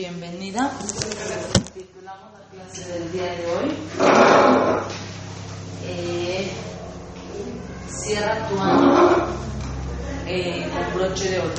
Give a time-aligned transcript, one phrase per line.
[0.00, 0.70] bienvenida.
[1.74, 3.76] Titulamos la clase del día de hoy.
[5.84, 6.50] Eh,
[7.86, 9.26] cierra tu año
[10.26, 11.52] eh, con broche de oro.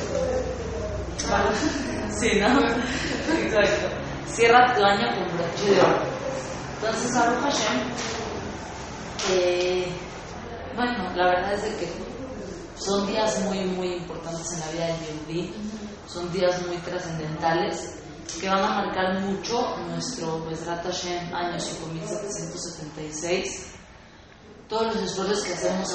[2.10, 2.48] Sí, ¿no?
[3.44, 3.88] Exacto.
[4.26, 6.02] Cierra tu año con broche de oro.
[6.80, 7.80] Entonces, Baruch Hashem,
[9.30, 9.86] eh,
[10.74, 11.92] bueno, la verdad es de que
[12.76, 14.96] son días muy, muy importantes en la vida del
[15.28, 15.54] Yehudi,
[16.08, 18.01] son días muy trascendentales
[18.40, 23.72] que van a marcar mucho nuestro Besrat Hashem año 5776.
[24.68, 25.92] Todos los esfuerzos que hacemos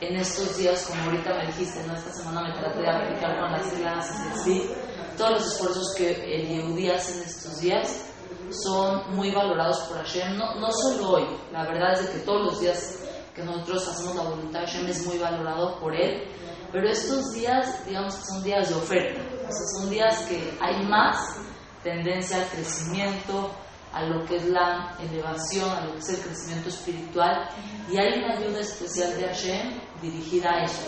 [0.00, 1.94] en estos días, como ahorita me dijiste, ¿no?
[1.94, 4.70] esta semana me traté de aplicar con las clases y así,
[5.18, 8.06] todos los esfuerzos que el Yehudi hace en estos días
[8.50, 12.60] son muy valorados por Hashem, no, no solo hoy, la verdad es que todos los
[12.60, 12.98] días
[13.34, 16.24] que nosotros hacemos la voluntad de Hashem es muy valorado por él,
[16.72, 20.86] pero estos días, digamos que son días de oferta, o sea, son días que hay
[20.86, 21.36] más
[21.82, 23.50] tendencia al crecimiento,
[23.92, 27.48] a lo que es la elevación, a lo que es el crecimiento espiritual,
[27.90, 30.82] y hay una ayuda especial de Hashem dirigida a eso.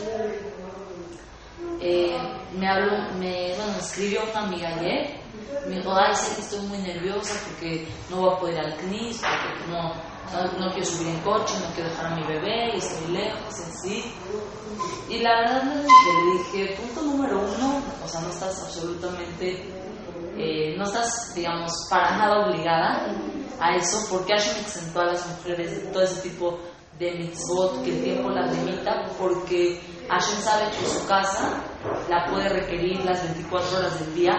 [1.80, 2.16] Eh,
[2.54, 5.20] me habló, me, bueno, escribió una amiga ayer,
[5.66, 8.76] me dijo, ay, sé que estoy muy nerviosa porque no voy a poder ir al
[8.76, 9.94] CNIS, porque no,
[10.58, 13.62] no, quiero subir en coche, no quiero dejar a mi bebé y estoy lejos y
[13.62, 14.14] así.
[15.08, 19.68] Y la verdad le dije, punto número uno, o sea, no estás absolutamente,
[20.36, 23.14] eh, no estás, digamos, para nada obligada
[23.60, 26.58] a eso, porque Hashem exentó a las mujeres de todo ese tipo
[26.98, 31.62] de mitzvot que el tiempo las limita, porque Hashem sabe que su casa
[32.08, 34.32] la puede requerir las 24 horas del día.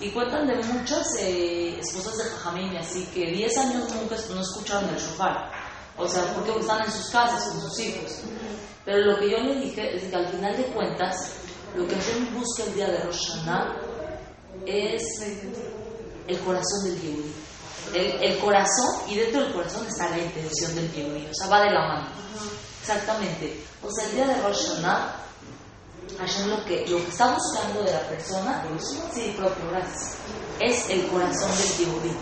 [0.00, 4.90] Y cuentan de muchas eh, esposas de Jajamim, así que 10 años nunca no escucharon
[4.90, 5.50] el shofar.
[5.96, 8.22] O sea, porque están en sus casas con sus hijos.
[8.84, 11.36] Pero lo que yo le dije es que al final de cuentas,
[11.76, 13.83] lo que Hashem busca el día de Rosh Hashanah
[14.66, 15.02] es
[16.26, 17.32] el corazón del Yehudi.
[17.94, 21.62] El, el, corazón, y dentro del corazón está la intención del Yehudi, o sea, va
[21.62, 22.08] de la mano.
[22.80, 23.60] Exactamente.
[23.82, 24.68] O sea, el día de Rosh
[26.18, 28.62] Hashem lo que, lo que está buscando de la persona,
[29.12, 30.16] sí, propio, gracias,
[30.60, 32.12] es el corazón del Yehudi.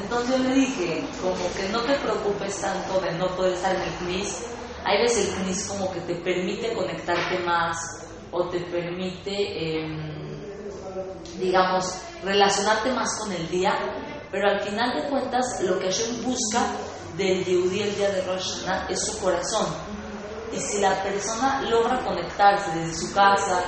[0.00, 3.82] Entonces yo le dije, como que no te preocupes tanto de no poder estar en
[3.82, 4.42] el CNIS,
[4.84, 7.76] hay veces el CNIS como que te permite conectarte más
[8.30, 9.86] o te permite, eh,
[11.38, 13.72] digamos, relacionarte más con el día,
[14.30, 16.66] pero al final de cuentas lo que Hashem busca
[17.16, 19.66] del Yehudi el día de Rosh Hashanah es su corazón.
[20.52, 23.62] Y si la persona logra conectarse desde su casa,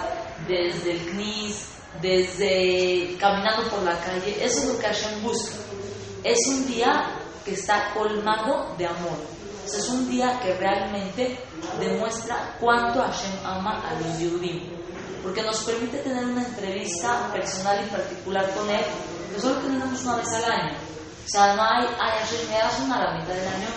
[0.46, 1.66] desde el CNIS,
[2.00, 5.56] desde caminando por la calle, eso es lo que Hashem busca.
[6.22, 7.10] Es un día
[7.44, 9.18] que está colmado de amor.
[9.66, 11.38] Es un día que realmente
[11.80, 14.75] demuestra cuánto Hashem ama a los Yehudim.
[15.22, 18.84] Porque nos permite tener una entrevista personal y particular con Él,
[19.32, 20.76] que solo tenemos una vez al año.
[21.26, 23.68] O sea, no hay, ay, me das una a la mitad del año.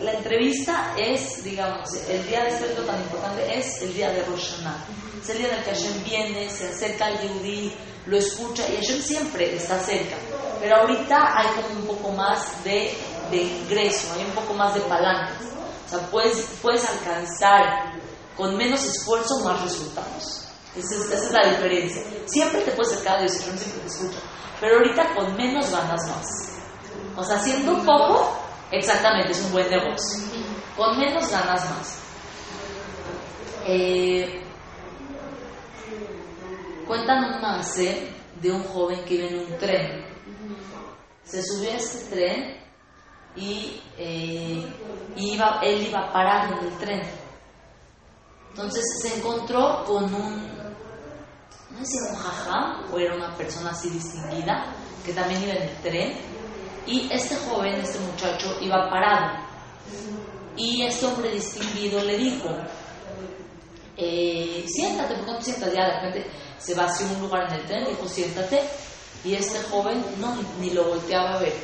[0.00, 4.56] La entrevista es, digamos, el día de este tan importante es el día de Rosh
[4.56, 4.84] Hashanah.
[5.22, 7.74] Es el día en el que Hashem viene, se acerca al Yehudi,
[8.06, 10.16] lo escucha y Hashem siempre está cerca.
[10.60, 12.94] Pero ahorita hay como un poco más de,
[13.30, 15.42] de ingreso, hay un poco más de palancas.
[15.86, 17.94] O sea, puedes, puedes alcanzar
[18.36, 20.39] con menos esfuerzo más resultados.
[20.76, 22.02] Esa es, esa es la diferencia.
[22.26, 24.18] Siempre te puedes acercar a Dios, Hashem siempre te escucha.
[24.60, 26.26] Pero ahorita con menos ganas más.
[27.16, 28.36] O sea, haciendo poco,
[28.70, 30.24] exactamente, es un buen negocio.
[30.76, 31.98] Con menos ganas más.
[33.66, 34.42] Eh,
[36.86, 38.10] cuentan un mase
[38.40, 40.04] de un joven que iba en un tren.
[41.24, 42.60] Se subió a este tren
[43.36, 44.64] y eh,
[45.16, 47.02] iba, él iba parado en el tren.
[48.50, 50.59] Entonces se encontró con un, no
[51.84, 54.66] si era un jajam o era una persona así distinguida,
[55.04, 56.12] que también iba en el tren.
[56.86, 59.44] Y este joven, este muchacho, iba parado.
[60.56, 62.48] Y este hombre distinguido le dijo,
[63.96, 65.72] eh, siéntate, ¿por qué no te sientas?
[65.72, 68.62] Ya de repente se vació un lugar en el tren, dijo, siéntate.
[69.24, 71.54] Y este joven no, ni lo volteaba a ver.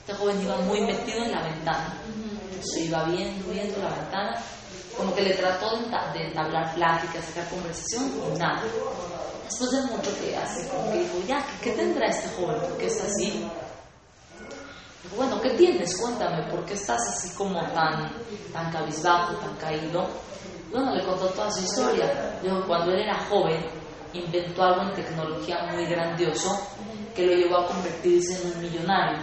[0.00, 1.94] Este joven iba muy metido en la ventana.
[2.62, 4.42] Se iba viendo, viendo la ventana.
[4.96, 5.76] Como que le trató
[6.12, 8.62] de entablar plática, sacar conversación y nada.
[9.44, 12.60] Después de mucho que hace, como que dijo, ya, ¿qué, tendrá este joven?
[12.60, 13.48] ¿Por qué está así?
[15.02, 15.96] Dijo, bueno, ¿qué tienes?
[16.00, 18.10] Cuéntame, ¿por qué estás así como tan,
[18.52, 20.08] tan cabizbajo, tan caído?
[20.70, 22.38] Bueno, le contó toda su historia.
[22.42, 23.64] Dijo, cuando él era joven,
[24.12, 26.58] inventó algo en tecnología muy grandioso
[27.14, 29.18] que lo llevó a convertirse en un millonario.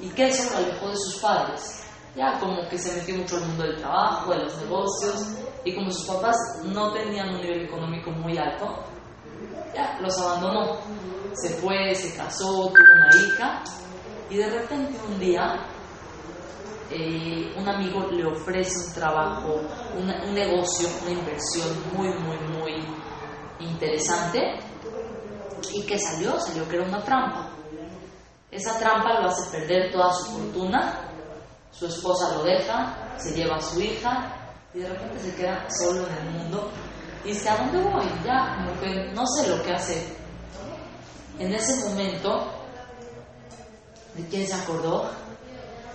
[0.00, 1.87] Y que eso lo alejó de sus padres.
[2.16, 5.90] Ya como que se metió mucho al mundo del trabajo, de los negocios, y como
[5.90, 8.84] sus papás no tenían un nivel económico muy alto,
[9.74, 10.78] ya, los abandonó.
[11.34, 13.62] Se fue, se casó, tuvo una hija
[14.30, 15.68] y de repente un día
[16.90, 19.60] eh, un amigo le ofrece un trabajo,
[19.96, 22.84] un negocio, una inversión muy, muy, muy
[23.60, 24.58] interesante
[25.72, 27.50] y que salió, salió que era una trampa.
[28.50, 31.10] Esa trampa lo hace perder toda su fortuna,
[31.78, 34.32] su esposa lo deja, se lleva a su hija
[34.74, 36.70] y de repente se queda solo en el mundo
[37.24, 38.06] y dice, ¿a dónde voy?
[38.24, 40.02] Ya, como que no sé lo que hacer.
[41.38, 42.46] En ese momento,
[44.14, 45.10] ¿de quién se acordó?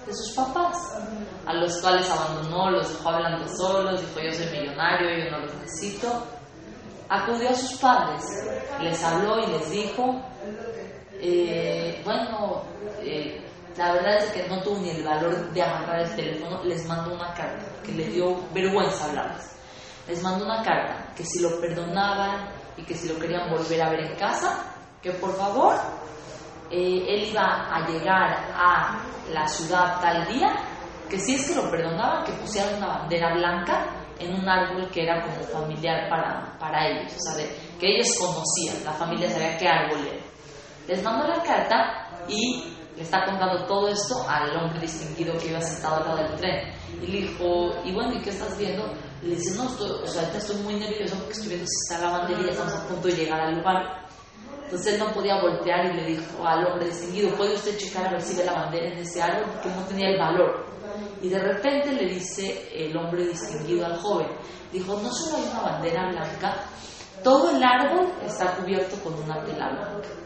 [0.06, 0.78] De sus papás,
[1.46, 5.54] a los cuales abandonó, los dejó hablando solos, dijo yo soy millonario, yo no los
[5.56, 6.24] necesito.
[7.10, 8.24] Acudió a sus padres,
[8.82, 10.22] les habló y les dijo,
[11.20, 12.64] eh, bueno,
[13.02, 13.43] eh,
[13.78, 17.16] la verdad es que no tuvo ni el valor de agarrar el teléfono, les mandó
[17.16, 19.52] una carta, que le dio vergüenza hablarles.
[20.08, 23.90] Les mandó una carta que si lo perdonaban y que si lo querían volver a
[23.90, 25.76] ver en casa, que por favor
[26.70, 30.54] eh, él iba a llegar a la ciudad tal día,
[31.10, 33.88] que si es que lo perdonaban, que pusieran una bandera blanca
[34.20, 37.46] en un árbol que era como familiar para, para ellos, o sea,
[37.80, 40.24] que ellos conocían, la familia sabía qué árbol era.
[40.88, 45.62] Les mandó la carta y le está contando todo esto al hombre distinguido que iba
[45.62, 46.74] sentado al lado del tren.
[47.02, 48.86] Y le dijo, y bueno, ¿y qué estás viendo?
[49.22, 52.18] Le dice, no, estoy, o sea, estoy muy nervioso porque estoy viendo si está la
[52.18, 54.04] banderilla, estamos a punto de llegar al lugar.
[54.64, 58.12] Entonces él no podía voltear y le dijo al hombre distinguido, ¿puede usted checar a
[58.12, 59.52] ver si ve la bandera en ese árbol?
[59.54, 60.66] Porque no tenía el valor.
[61.22, 64.28] Y de repente le dice el hombre distinguido al joven,
[64.72, 66.56] dijo, no solo hay una bandera blanca,
[67.24, 70.23] todo el árbol está cubierto con una tela blanca.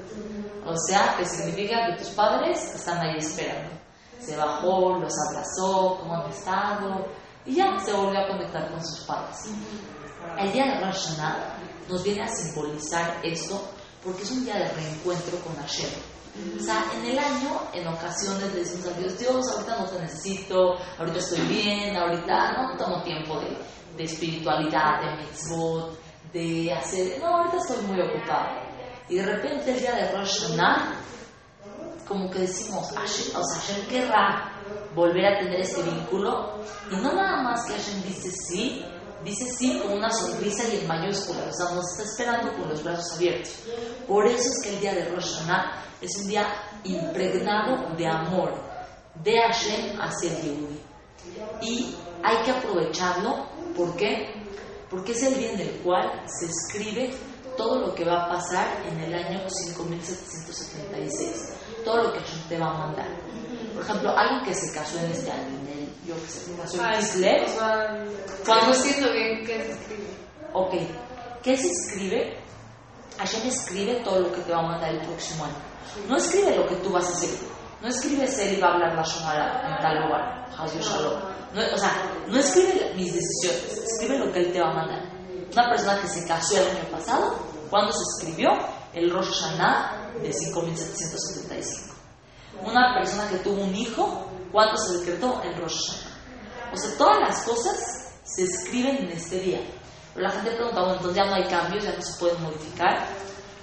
[0.68, 3.72] O sea, que significa que tus padres están ahí esperando.
[4.19, 7.08] Se bajó, los abrazó, cómo han estado,
[7.46, 9.46] y ya se volvió a conectar con sus padres.
[10.38, 13.62] El día de Rosh Hashanah nos viene a simbolizar esto
[14.04, 15.90] porque es un día de reencuentro con Hashem.
[16.56, 20.00] O sea, en el año, en ocasiones le decimos a Dios, Dios, ahorita no te
[20.02, 23.58] necesito, ahorita estoy bien, ahorita no tomo tiempo de,
[23.98, 25.98] de espiritualidad, de mitzvot,
[26.31, 28.67] de hacer, no, ahorita estoy muy ocupado.
[29.09, 30.95] Y de repente el día de Rosh Hashanah,
[32.07, 34.51] como que decimos, Hashem, o sea, Hashem querrá
[34.95, 36.59] volver a tener este vínculo.
[36.92, 38.83] Y no nada más que Hashem dice sí,
[39.24, 42.83] dice sí con una sonrisa y en mayúsculas, o sea, nos está esperando con los
[42.83, 43.54] brazos abiertos.
[44.07, 46.48] Por eso es que el día de Rosh Hashanah es un día
[46.83, 48.54] impregnado de amor
[49.24, 50.80] de Hashem hacia el Yehudi.
[51.62, 54.33] Y hay que aprovecharlo, ¿por qué?
[54.89, 57.13] Porque es el día en el cual se escribe
[57.57, 62.57] todo lo que va a pasar en el año 5776, todo lo que Hashem te
[62.57, 63.07] va a mandar.
[63.74, 66.81] Por ejemplo, alguien que se casó en este año, en el, yo que se casó
[66.83, 67.45] en Kislev,
[68.45, 70.07] cuando siento bien qué se escribe.
[70.54, 70.74] Ok,
[71.44, 72.38] ¿qué se escribe?
[73.18, 75.56] Hashem escribe todo lo que te va a mandar el próximo año.
[76.07, 77.31] No escribe lo que tú vas a hacer.
[77.81, 80.45] No escribe ser y va a hablar la Shomara en tal lugar.
[81.54, 81.94] No, o sea,
[82.27, 85.17] no escribe mis decisiones, escribe lo que él te va a mandar.
[85.51, 87.38] Una persona que se casó el año pasado,
[87.69, 88.49] cuando se escribió
[88.94, 91.95] el Rosh Hashanah de 5775.
[92.63, 96.73] Una persona que tuvo un hijo, ¿cuándo se decretó el Rosh Hashanah?
[96.73, 99.61] O sea, todas las cosas se escriben en este día.
[100.13, 103.07] Pero la gente pregunta, bueno, entonces ya no hay cambios, ya no se pueden modificar.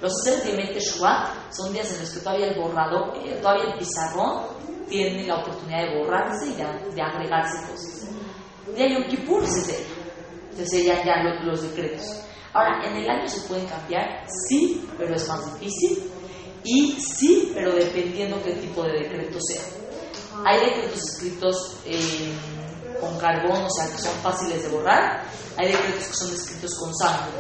[0.01, 3.79] Los seres de Teshuvah son días en los que todavía el borrado, eh, todavía el
[3.79, 4.43] pizarrón
[4.89, 8.09] tiene la oportunidad de borrarse y de, agregarse cosas.
[8.77, 9.73] De Yom Kippur se
[10.55, 12.07] entonces ya, ya los, decretos.
[12.53, 16.13] Ahora, en el año se pueden cambiar, sí, pero es más difícil.
[16.63, 19.63] Y sí, pero dependiendo qué tipo de decreto sea.
[20.47, 21.77] Hay decretos escritos
[23.01, 25.25] con carbón, o sea, que son fáciles de borrar.
[25.57, 27.33] Hay decretos que son escritos con sangre.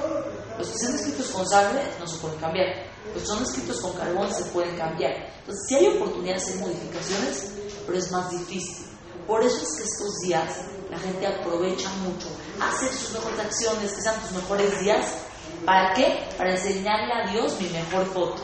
[0.58, 2.66] Los que son escritos con sangre no se pueden cambiar.
[3.14, 5.12] Los que son escritos con carbón se pueden cambiar.
[5.38, 7.52] Entonces, sí hay oportunidad de hacer modificaciones,
[7.86, 8.86] pero es más difícil.
[9.24, 12.28] Por eso es que estos días la gente aprovecha mucho,
[12.60, 15.24] hace sus mejores acciones, que sean tus mejores días.
[15.64, 16.26] ¿Para qué?
[16.36, 18.42] Para enseñarle a Dios mi mejor foto.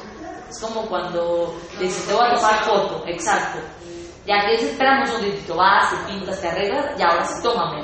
[0.49, 3.59] Es como cuando le dices, te voy a tomar foto, exacto.
[4.27, 7.83] Ya que dices, espera un segundito, vas, te pintas, te arreglas, y ahora sí, tómame.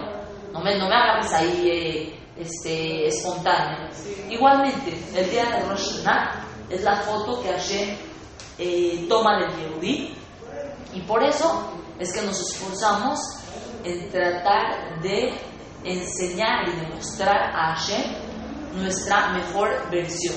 [0.52, 3.88] No me, no me hagas ahí eh, este, espontáneo.
[4.28, 7.96] Igualmente, el día de Rosh Hashanah es la foto que Hashem
[8.58, 10.16] eh, toma del Yehudi,
[10.94, 13.20] y por eso es que nos esforzamos
[13.84, 15.34] en tratar de
[15.86, 18.26] enseñar y demostrar a Hashem
[18.74, 20.36] nuestra mejor versión.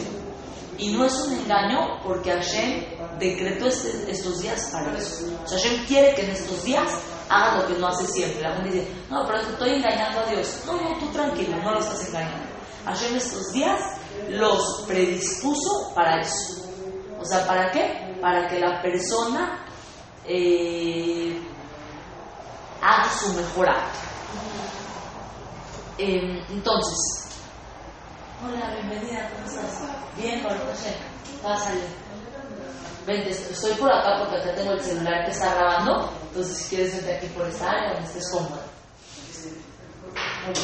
[0.78, 2.86] Y no es un engaño porque Hashem
[3.20, 5.26] decretó este, estos días para eso.
[5.44, 6.90] O sea, Hashem quiere que en estos días
[7.30, 8.42] hagas lo que no hace siempre.
[8.42, 10.62] La gente dice, no, pero estoy engañando a Dios.
[10.66, 12.48] No, no, tú tranquilo, no lo estás engañando.
[12.86, 13.80] Hashem estos días
[14.30, 16.66] los predispuso para eso.
[17.20, 18.18] O sea, ¿para qué?
[18.22, 19.66] Para que la persona
[20.26, 21.38] eh,
[22.82, 24.00] haga su mejor acto.
[26.02, 27.28] Em, entonces,
[28.42, 29.84] hola, bienvenida, ¿cómo estás?
[30.16, 30.94] Bien, Hashem,
[31.44, 31.82] pásale.
[33.06, 36.96] Vente, estoy por acá porque acá tengo el celular que está grabando, entonces si quieres
[36.96, 38.64] vente aquí por esta área donde estés cómoda.
[40.50, 40.58] Ok.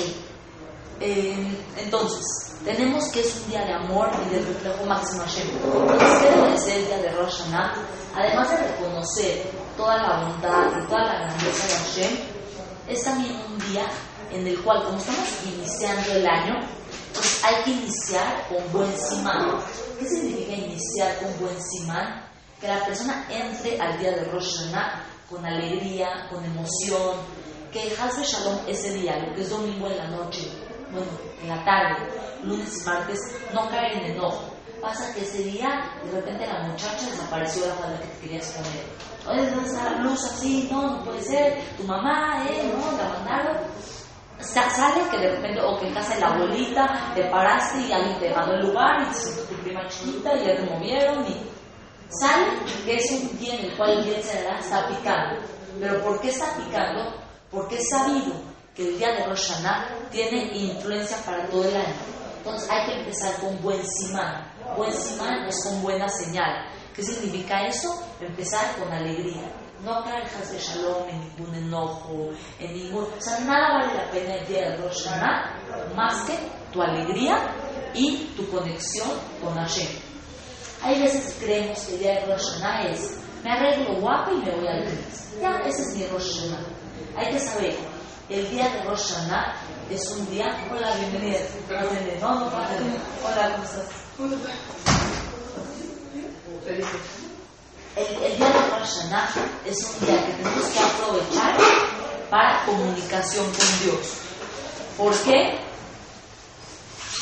[1.02, 5.50] Eh, entonces, tenemos que es un día de amor y de reflejo máximo a Hashem.
[5.50, 7.74] Entonces, ¿qué debe ser el día de Rosh Hashanah?
[8.16, 12.18] Además de reconocer toda la bondad y toda la grandeza de Hashem,
[12.88, 13.86] es también un día
[14.32, 16.60] en el cual, como estamos iniciando el año,
[17.14, 19.60] pues hay que iniciar con buen simán.
[20.00, 22.26] ¿Qué significa iniciar con buen simán?
[22.60, 27.18] Que la persona entre al día de Rosh Hashanah con alegría, con emoción,
[27.72, 30.50] que Hazbe Shalom ese día, lo que es domingo en la noche,
[30.92, 32.08] bueno, en la tarde,
[32.44, 33.20] lunes y martes,
[33.54, 34.56] no caer en enojo.
[34.82, 38.86] Pasa que ese día, de repente la muchacha desapareció la falda que te querías poner.
[39.28, 40.30] Oye, ¿dónde está la blusa?
[40.36, 41.60] Sí, no, no puede ser.
[41.78, 42.72] Tu mamá, ¿eh?
[42.72, 43.58] No, la mandaron.
[44.40, 48.20] Sale que de repente, o que en casa de la abuelita te paraste y alguien
[48.20, 51.38] te mandó el lugar y siento tu prima chiquita y ya te movieron y
[52.10, 52.52] sale
[52.86, 55.42] que es un día en el cual el será está picando.
[55.80, 57.16] Pero ¿por qué está picando?
[57.52, 58.34] Porque es sabido
[58.76, 61.96] que el día de Rosh Hashanah tiene influencia para todo el año.
[62.38, 64.52] Entonces hay que empezar con buen simán.
[64.78, 66.68] Buen simán es con buena señal.
[66.94, 67.90] ¿Qué significa eso?
[68.22, 69.52] Empezar con alegría.
[69.84, 72.30] No caer de shalom en ningún enojo,
[72.60, 73.04] en ningún...
[73.04, 76.38] O sea, nada vale la pena el día de Rosh Hashanah más que
[76.72, 77.38] tu alegría
[77.94, 79.10] y tu conexión
[79.44, 79.88] con Hashem.
[80.82, 84.38] Hay veces que creemos que el día de Rosh Hashanah es me arreglo guapo y
[84.38, 85.40] me voy al iglesia.
[85.42, 86.66] Ya, ese es mi Rosh Hashanah.
[87.18, 87.76] Hay que saber,
[88.30, 89.56] el día de Rosh Hashanah
[89.92, 90.46] es un día.
[90.72, 91.40] Hola, bienvenida.
[92.22, 94.06] No, no, Hola, ¿cómo estás?
[97.96, 99.30] El, día de Hashanah
[99.66, 101.58] es un día que tenemos que aprovechar
[102.30, 104.08] para comunicación con Dios.
[104.98, 105.58] ¿Por qué?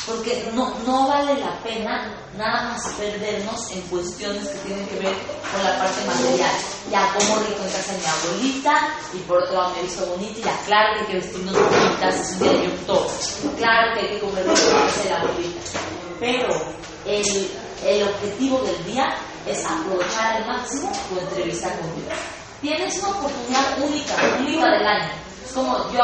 [0.04, 5.14] Porque no, no vale la pena nada más perdernos en cuestiones que tienen que ver
[5.52, 6.50] con la parte material.
[6.90, 10.40] Ya como rico en casa mi abuelita y por otro lado me he visto bonita
[10.40, 13.06] y ya claro que hay que vestirnos bonitas, es un día de todo.
[13.56, 15.60] Claro que hay que comer rico en casa de la abuelita.
[16.18, 16.48] Pero
[17.06, 17.50] el,
[17.86, 22.18] el objetivo del día es aprovechar al máximo tu entrevista con Dios.
[22.60, 25.10] Tienes una oportunidad única, única del año.
[25.44, 26.00] Es como yo,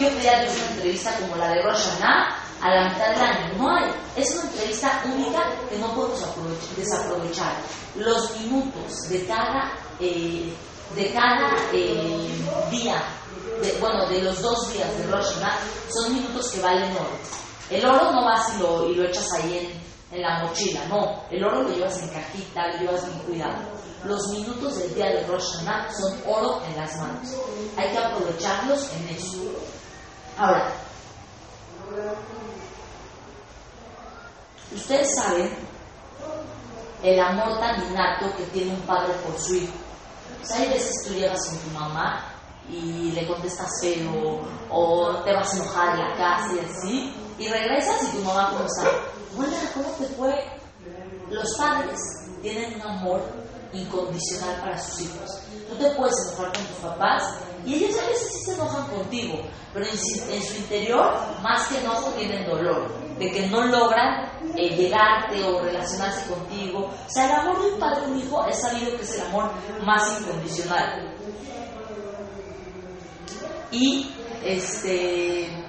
[0.00, 1.86] yo pedía una entrevista como la de Rosh
[2.60, 3.58] a la mitad del año.
[3.58, 3.92] No hay.
[4.16, 5.40] Es una entrevista única
[5.70, 6.20] que no podemos
[6.76, 7.54] desaprovechar.
[7.96, 10.52] Los minutos de cada, eh,
[10.96, 12.28] de cada eh,
[12.70, 13.00] día,
[13.80, 15.34] bueno, de los dos días de Rosh
[15.92, 17.18] son minutos que valen oro.
[17.70, 21.24] El oro no vas y lo, y lo echas ahí en, en la mochila, no.
[21.30, 23.58] El oro lo llevas en cajita, lo llevas bien cuidado.
[24.04, 27.34] Los minutos del día de Rosh Hashanah son oro en las manos.
[27.76, 29.38] Hay que aprovecharlos en eso.
[30.38, 30.70] Ahora,
[34.74, 35.50] Ustedes saben
[37.02, 39.72] el amor tan innato que tiene un padre por su hijo.
[40.42, 42.24] O sea, hay veces tú llegas con tu mamá
[42.68, 44.40] y le contestas feo
[44.70, 48.50] o te vas a enojar en la casa y así, y regresas y tu mamá
[48.50, 48.66] cómo
[49.36, 50.44] Hola, ¿cómo te fue?
[51.30, 51.98] Los padres
[52.40, 53.20] tienen un amor
[53.72, 55.40] incondicional para sus hijos.
[55.68, 57.34] Tú te puedes enojar con tus papás
[57.66, 59.40] y ellos a veces sí se enojan contigo,
[59.72, 65.42] pero en, su interior, más que enojo, tienen dolor de que no logran eh, llegarte
[65.42, 66.90] o relacionarse contigo.
[66.90, 69.26] O sea, el amor de un padre a un hijo es sabido que es el
[69.26, 69.50] amor
[69.84, 71.16] más incondicional.
[73.72, 74.14] Y
[74.44, 75.63] este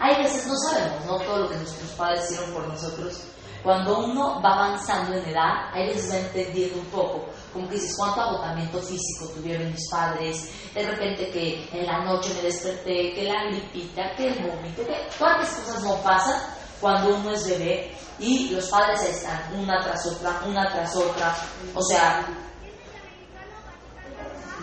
[0.00, 1.18] hay veces no sabemos, ¿no?
[1.18, 3.20] Todo lo que nuestros padres hicieron por nosotros.
[3.62, 7.24] Cuando uno va avanzando en edad, hay veces va entendiendo un poco
[7.54, 12.34] como que dices, cuánto agotamiento físico tuvieron mis padres, de repente que en la noche
[12.34, 16.42] me desperté, que la gripita, que el vómito, que las cosas no pasan
[16.80, 21.36] cuando uno es bebé y los padres están una tras otra, una tras otra,
[21.74, 22.26] o sea,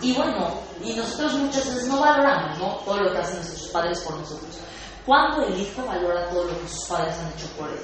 [0.02, 0.50] y bueno,
[0.82, 2.66] y nosotros muchas veces no valoramos ¿no?
[2.84, 4.58] todo lo que hacen nuestros padres por nosotros.
[5.06, 7.80] ¿Cuándo el hijo valora todo lo que sus padres han hecho por él?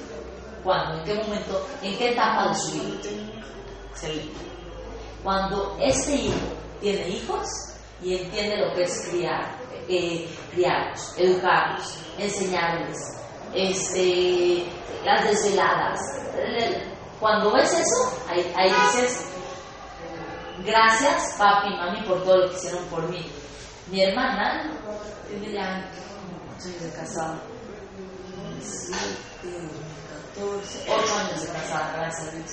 [0.63, 0.99] ¿Cuándo?
[0.99, 1.67] ¿En qué momento?
[1.81, 2.95] ¿En qué etapa de su vida?
[3.91, 4.49] Excelente
[5.23, 6.37] cuando ese hijo
[6.79, 7.47] tiene hijos
[8.01, 9.57] y entiende lo que es criar,
[9.89, 12.97] eh, criarlos, educarlos, enseñarles,
[13.53, 14.65] este,
[15.03, 15.99] las desveladas.
[17.19, 19.25] Cuando ves eso, ahí, dices,
[20.65, 23.29] gracias papi y mami por todo lo que hicieron por mí.
[23.87, 24.71] Mi hermana
[26.65, 27.39] años de casado.
[30.35, 32.49] 14, 8 años de casada, gracias a Dios.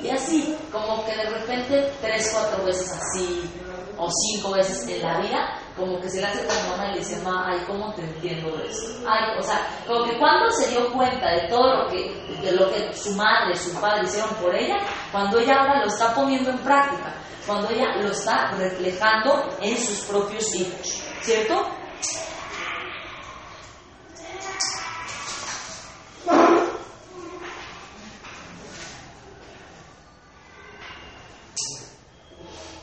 [0.00, 3.50] Y así, como que de repente, 3, 4 veces así,
[3.96, 6.98] o 5 veces en la vida, como que se le hace con mamá y le
[6.98, 9.00] dice, ma, ay, ¿cómo te entiendo de eso?
[9.08, 12.12] Ay, o sea, como que cuando se dio cuenta de todo lo que,
[12.42, 14.76] de lo que su madre, su padre hicieron por ella,
[15.12, 17.14] cuando ella ahora lo está poniendo en práctica,
[17.46, 21.66] cuando ella lo está reflejando en sus propios hijos, ¿cierto?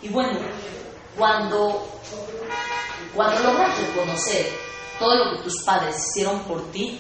[0.02, 0.40] Y bueno,
[1.18, 1.88] cuando,
[3.16, 4.48] cuando logras reconocer
[5.00, 7.00] todo lo que tus padres hicieron por ti,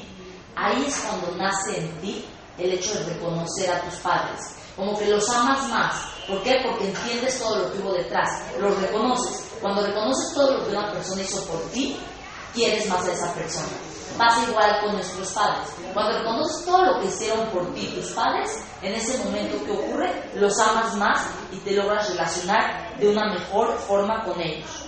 [0.55, 2.25] ahí es cuando nace en ti
[2.57, 4.39] el hecho de reconocer a tus padres.
[4.75, 5.95] Como que los amas más.
[6.27, 6.61] ¿Por qué?
[6.65, 8.29] Porque entiendes todo lo que hubo detrás.
[8.59, 9.45] Los reconoces.
[9.61, 11.97] Cuando reconoces todo lo que una persona hizo por ti,
[12.53, 13.73] quieres más a esa persona.
[14.17, 15.69] Pasa igual con nuestros padres.
[15.93, 20.11] Cuando reconoces todo lo que hicieron por ti tus padres, en ese momento que ocurre,
[20.35, 24.85] los amas más y te logras relacionar de una mejor forma con ellos.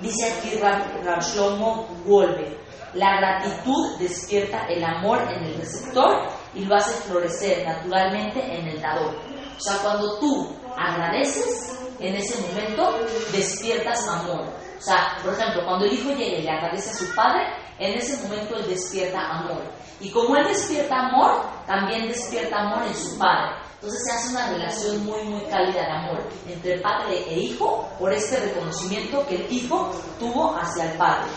[0.00, 2.58] Dice aquí Rav Shlomo Wolbe,
[2.94, 8.80] la gratitud despierta el amor en el receptor y lo hace florecer naturalmente en el
[8.80, 9.14] dador.
[9.56, 12.98] O sea, cuando tú agradeces, en ese momento
[13.32, 14.44] despiertas amor.
[14.78, 17.46] O sea, por ejemplo, cuando el hijo llega y le agradece a su padre,
[17.78, 19.62] en ese momento él despierta amor.
[20.00, 23.56] Y como él despierta amor, también despierta amor en su padre.
[23.74, 28.12] Entonces se hace una relación muy, muy cálida de amor entre padre e hijo por
[28.12, 31.30] este reconocimiento que el hijo tuvo hacia el padre.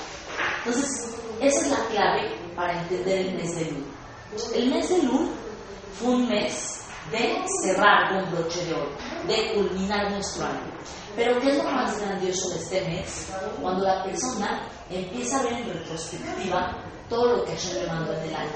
[0.60, 3.86] Entonces, esa es la clave para entender el mes de Lul.
[4.56, 5.30] El mes de Lul
[6.00, 8.92] fue un mes de cerrar con broche de oro,
[9.28, 10.72] de culminar nuestro año.
[11.18, 13.26] Pero ¿qué es lo más grandioso de este mes?
[13.60, 16.78] Cuando la persona empieza a ver en retrospectiva
[17.10, 18.52] todo lo que Hashem le mandó en el año.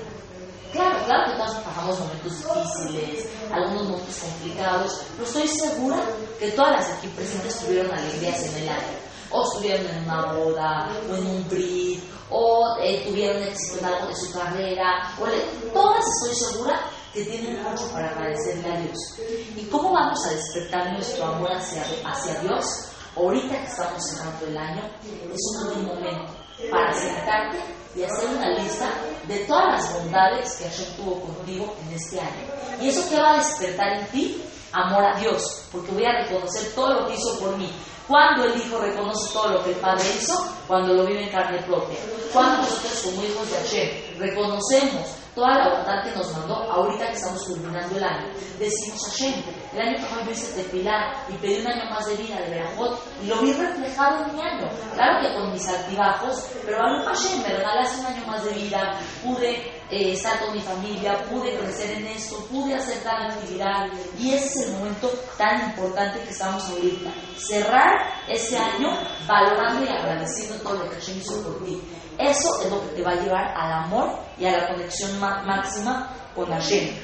[0.72, 6.06] Claro, claro que todos pasamos momentos difíciles, algunos momentos complicados, pero estoy segura
[6.40, 8.98] que todas las aquí presentes tuvieron alegrías en el año.
[9.32, 14.08] O estuvieron en una boda, o en un brit, o eh, tuvieron éxito en algo
[14.08, 15.26] de su carrera, o
[15.74, 16.80] todas estoy segura
[17.14, 18.98] que tienen mucho para agradecerle a Dios.
[19.56, 22.66] ¿Y cómo vamos a despertar nuestro amor hacia, hacia Dios?
[23.16, 24.82] Ahorita que estamos cerrando el año,
[25.34, 26.34] es un buen momento
[26.70, 27.58] para sentarte
[27.96, 28.90] y hacer una lista
[29.28, 32.48] de todas las bondades que Hashem tuvo contigo en este año.
[32.80, 34.44] ¿Y eso qué va a despertar en ti?
[34.72, 37.70] Amor a Dios, porque voy a reconocer todo lo que hizo por mí.
[38.12, 41.62] Cuando el Hijo reconoce todo lo que el Padre hizo, cuando lo vive en carne
[41.64, 41.98] propia.
[42.34, 47.14] Cuando nosotros como hijos de Hashem reconocemos toda la bondad que nos mandó ahorita que
[47.14, 48.28] estamos culminando el año.
[48.60, 52.36] Decimos Hashem, el año pasado yo hice tepilar y pedí un año más de vida
[52.42, 54.70] de Berajot y lo vi reflejado en mi año.
[54.94, 59.00] Claro que con mis altibajos, pero a Hashem me regalaste un año más de vida,
[59.24, 64.34] pude eh, estar con mi familia, pude crecer en esto, pude hacer tal actividad y
[64.34, 67.12] ese es el momento tan importante que estamos ahorita.
[67.38, 67.92] Cerrar
[68.30, 68.88] ese año
[69.28, 71.82] valorando y agradeciendo todo lo que Hashem hizo por ti.
[72.18, 76.10] Eso es lo que te va a llevar al amor y a la conexión máxima
[76.34, 76.96] con Hashem.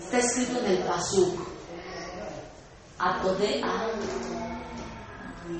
[0.00, 1.56] Está escrito en el Pasuk.
[2.98, 3.60] Atode
[5.46, 5.54] a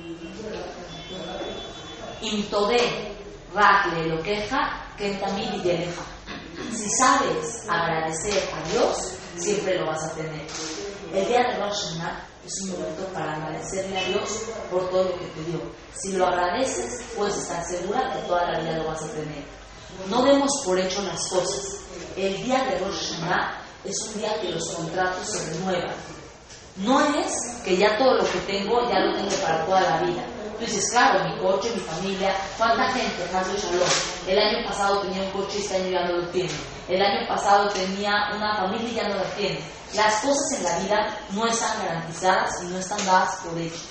[2.25, 3.15] Imtode
[3.53, 10.13] Rakle lo queja que también y Si sabes agradecer a Dios, siempre lo vas a
[10.13, 10.45] tener.
[11.13, 11.93] El día de Rosh
[12.45, 15.61] es un momento para agradecerle a Dios por todo lo que te dio.
[15.95, 19.45] Si lo agradeces, puedes estar segura que toda la vida lo vas a tener.
[20.09, 21.77] No demos por hecho las cosas.
[22.15, 25.95] El día de Rosh Hashanah es un día que los contratos se renuevan.
[26.77, 30.23] No es que ya todo lo que tengo ya lo tengo para toda la vida.
[30.59, 33.27] Tú dices, claro, mi coche, mi familia, ¿cuánta gente?
[33.31, 34.31] Más de.
[34.31, 36.51] El año pasado tenía un coche y este año ya no lo tiene.
[36.87, 39.59] El año pasado tenía una familia y ya no la tiene.
[39.95, 43.81] Las cosas en la vida no están garantizadas y no están dadas por hecho.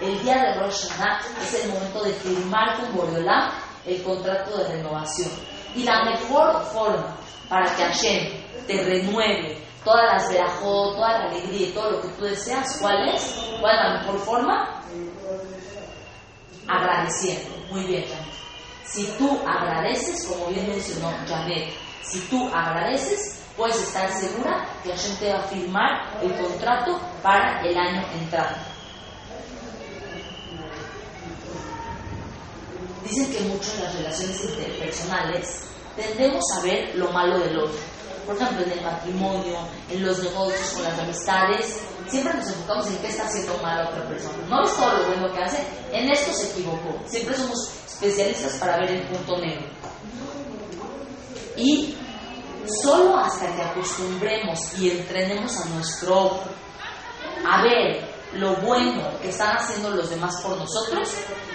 [0.00, 3.50] El día de Rosh Hashanah es el momento de firmar con Boreolam
[3.86, 5.30] el contrato de renovación.
[5.74, 7.16] Y la mejor forma
[7.48, 12.08] para que Hashem te renueve todas las verajot, toda la alegría y todo lo que
[12.08, 13.36] tú deseas, ¿cuál es?
[13.60, 14.82] ¿Cuál es la mejor forma?
[16.66, 17.56] Agradeciendo.
[17.70, 18.34] Muy bien, Janet.
[18.84, 21.72] Si tú agradeces, como bien mencionó Janet,
[22.02, 27.60] si tú agradeces, puedes estar segura que Hashem te va a firmar el contrato para
[27.60, 28.58] el año entrante.
[33.04, 37.95] Dicen que mucho en las relaciones interpersonales tendemos a ver lo malo del otro.
[38.26, 39.56] Por ejemplo, en el matrimonio,
[39.90, 43.88] en los negocios, con las amistades, siempre nos enfocamos en qué está haciendo mal a
[43.88, 44.36] otra persona.
[44.48, 46.98] No es todo lo bueno que hace, en esto se equivocó.
[47.06, 49.66] Siempre somos especialistas para ver el punto negro.
[51.56, 51.96] Y
[52.82, 56.44] solo hasta que acostumbremos y entrenemos a nuestro ojo
[57.48, 61.08] a ver lo bueno que están haciendo los demás por nosotros,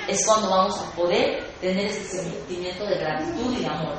[0.08, 3.96] es cuando vamos a poder tener ese sentimiento de gratitud y de amor.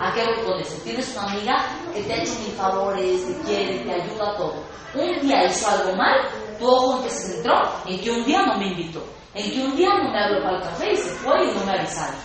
[0.00, 0.74] ¿A qué voy con eso?
[0.84, 4.64] Tienes una amiga que te ha hecho mil favores, te quiere, te ayuda a todo.
[4.94, 6.16] Un día hizo algo mal,
[6.58, 9.64] tu ojo en que se centró en que un día no me invitó, en que
[9.64, 12.16] un día no me habló para el café y se fue y no me avisaron.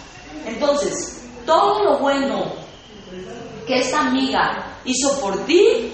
[0.45, 2.53] Entonces, todo lo bueno
[3.67, 5.93] que esta amiga hizo por ti,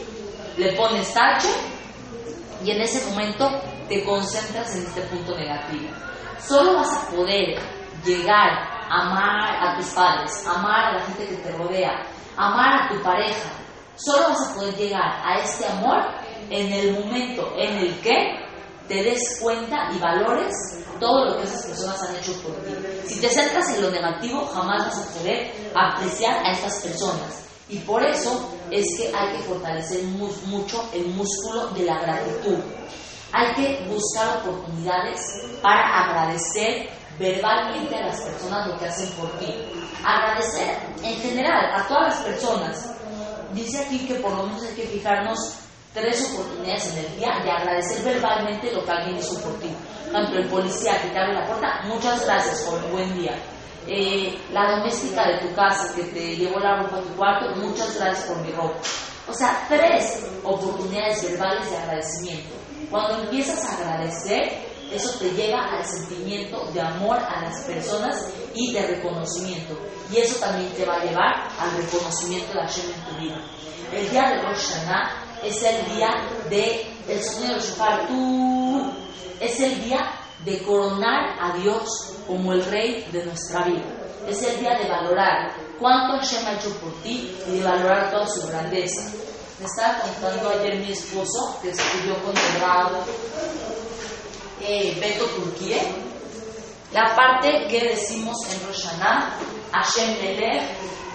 [0.57, 1.49] le pones tache
[2.63, 3.49] y en ese momento
[3.87, 5.89] te concentras en este punto negativo.
[6.39, 7.59] Solo vas a poder
[8.05, 8.49] llegar
[8.89, 12.05] a amar a tus padres, amar a la gente que te rodea,
[12.39, 13.51] amar a tu pareja.
[13.95, 16.01] Solo vas a poder llegar a este amor
[16.49, 18.39] en el momento en el que
[18.87, 20.55] te des cuenta y valores
[20.99, 22.73] todo lo que esas personas han hecho por ti.
[23.05, 27.43] Si te centras en lo negativo, jamás vas a poder apreciar a estas personas.
[27.67, 32.57] Y por eso es que hay que fortalecer mucho el músculo de la gratitud.
[33.31, 35.21] Hay que buscar oportunidades
[35.61, 39.53] para agradecer verbalmente a las personas lo que hacen por ti.
[40.03, 42.95] Agradecer en general a todas las personas.
[43.53, 45.55] Dice aquí que por lo menos hay que fijarnos
[45.93, 49.69] tres oportunidades en el día de agradecer verbalmente lo que alguien hizo por ti.
[50.11, 53.35] Por ejemplo, el policía que te abre la puerta, muchas gracias por el buen día.
[53.87, 57.95] Eh, la doméstica de tu casa que te llevó la ropa a tu cuarto, muchas
[57.97, 58.77] gracias por mi ropa.
[59.27, 62.55] O sea, tres oportunidades verbales de agradecimiento.
[62.89, 68.73] Cuando empiezas a agradecer, eso te lleva al sentimiento de amor a las personas y
[68.73, 69.77] de reconocimiento.
[70.11, 73.41] Y eso también te va a llevar al reconocimiento de Hashem en tu vida.
[73.93, 76.09] El día de Rosh Hashanah es el día
[76.49, 77.63] de el sonido del
[79.39, 80.11] es el día
[80.43, 83.85] de coronar a Dios como el rey de nuestra vida.
[84.27, 88.27] Es el día de valorar cuánto Hashem ha hecho por ti y de valorar toda
[88.27, 89.01] su grandeza.
[89.59, 92.61] Me estaba contando ayer mi esposo que estudió con el
[94.69, 95.81] eh, Beto Turquía,
[96.93, 99.35] la parte que decimos en Rosh Hashanah,
[99.71, 100.63] Hashem Melech,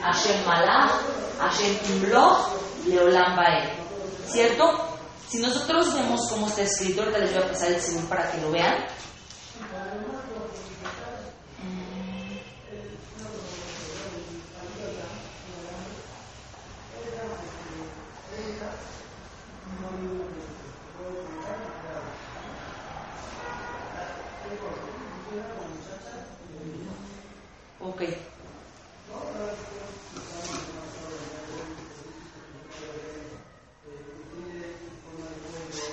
[0.02, 0.90] Hashem Malach,
[1.38, 2.48] Hashem Imloch,
[2.86, 3.72] Leolam Bae.
[4.26, 4.88] ¿Cierto?
[5.28, 8.40] Si nosotros vemos cómo está escrito, ahorita les voy a pasar el segundo para que
[8.40, 8.86] lo vean.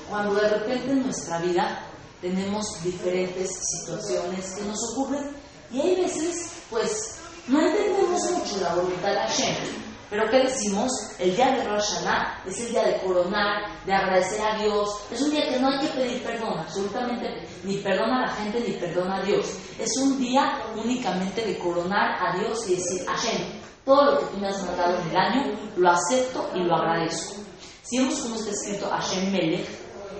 [0.09, 1.87] Cuando de repente en nuestra vida
[2.19, 5.29] tenemos diferentes situaciones que nos ocurren
[5.71, 7.15] y hay veces, pues,
[7.47, 9.90] no entendemos mucho la voluntad de Hashem.
[10.11, 10.91] Pero ¿qué decimos?
[11.19, 14.89] El día de Rosh Hashanah es el día de coronar, de agradecer a Dios.
[15.09, 18.59] Es un día que no hay que pedir perdón, absolutamente, ni perdón a la gente,
[18.59, 19.57] ni perdón a Dios.
[19.79, 23.41] Es un día únicamente de coronar a Dios y decir, Hashem,
[23.85, 25.43] todo lo que tú me has mandado en el año,
[25.77, 27.35] lo acepto y lo agradezco.
[27.83, 29.67] Si vemos cómo está escrito Hashem Melech,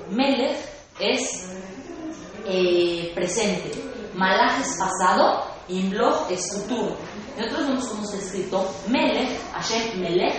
[0.10, 0.58] Melech
[1.02, 1.50] es
[2.46, 3.74] eh, presente,
[4.16, 6.96] Malach es pasado y Mloch es futuro.
[7.38, 10.36] Nosotros vemos cómo está escrito Melech, Hashem Melech,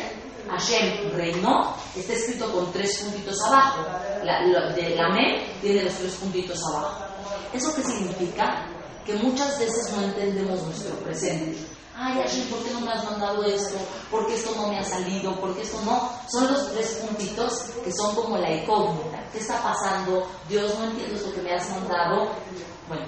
[0.48, 3.86] Hashem reinó, está escrito con tres puntitos abajo.
[4.24, 7.04] La, de la Me tiene los tres puntitos abajo.
[7.52, 8.66] ¿Eso qué significa?
[9.06, 11.58] Que muchas veces no entendemos nuestro presente
[11.96, 13.76] ay Hashem, ¿por qué no me has mandado esto?
[14.10, 15.38] ¿Por qué esto no me ha salido?
[15.40, 16.10] ¿Por qué esto no?
[16.30, 19.22] Son los tres puntitos que son como la incógnita.
[19.32, 20.26] ¿Qué está pasando?
[20.48, 22.30] Dios, no entiendo esto que me has mandado.
[22.88, 23.06] Bueno,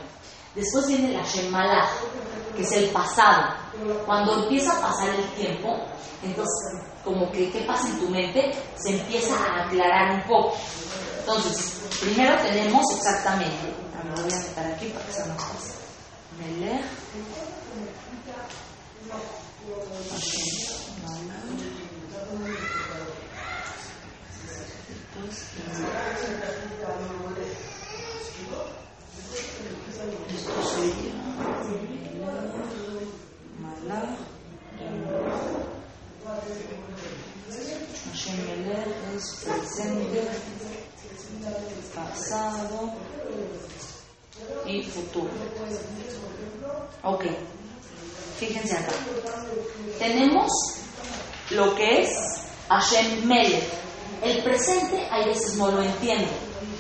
[0.55, 1.89] después viene la Shemala,
[2.57, 3.55] que es el pasado.
[4.07, 5.77] Cuando empieza a pasar el tiempo,
[6.23, 8.53] entonces, como que, ¿qué pasa en tu mente?
[8.77, 10.57] Se empieza a aclarar un poco.
[11.21, 15.75] Entonces, primero tenemos exactamente, me voy a meter aquí para que sea más fácil.
[39.17, 40.29] Es presente,
[41.95, 42.93] pasado
[44.67, 45.31] y futuro.
[47.03, 47.25] Ok.
[48.39, 48.93] Fíjense acá.
[49.99, 50.51] Tenemos
[51.51, 52.11] lo que es
[52.69, 53.65] Hashem Melech.
[54.23, 56.31] El presente hay veces no lo entiendo.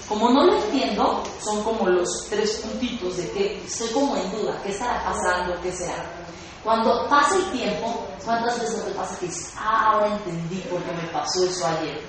[0.08, 4.60] Como no lo entiendo, son como los tres puntitos de que estoy como en duda,
[4.62, 6.04] qué estará pasando, qué será.
[6.62, 10.82] Cuando pasa el tiempo, ¿cuántas veces no te pasa que dices, ah, ahora entendí por
[10.82, 12.00] qué me pasó eso ayer?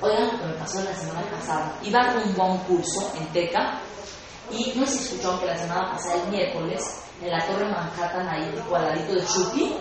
[0.00, 1.78] Oigan lo que me pasó la semana pasada.
[1.82, 3.80] Iba a un curso en Teca
[4.50, 8.28] y no sé si escucharon que la semana pasada, el miércoles, en la Torre Manhattan,
[8.28, 9.76] ahí ladito de Chucky,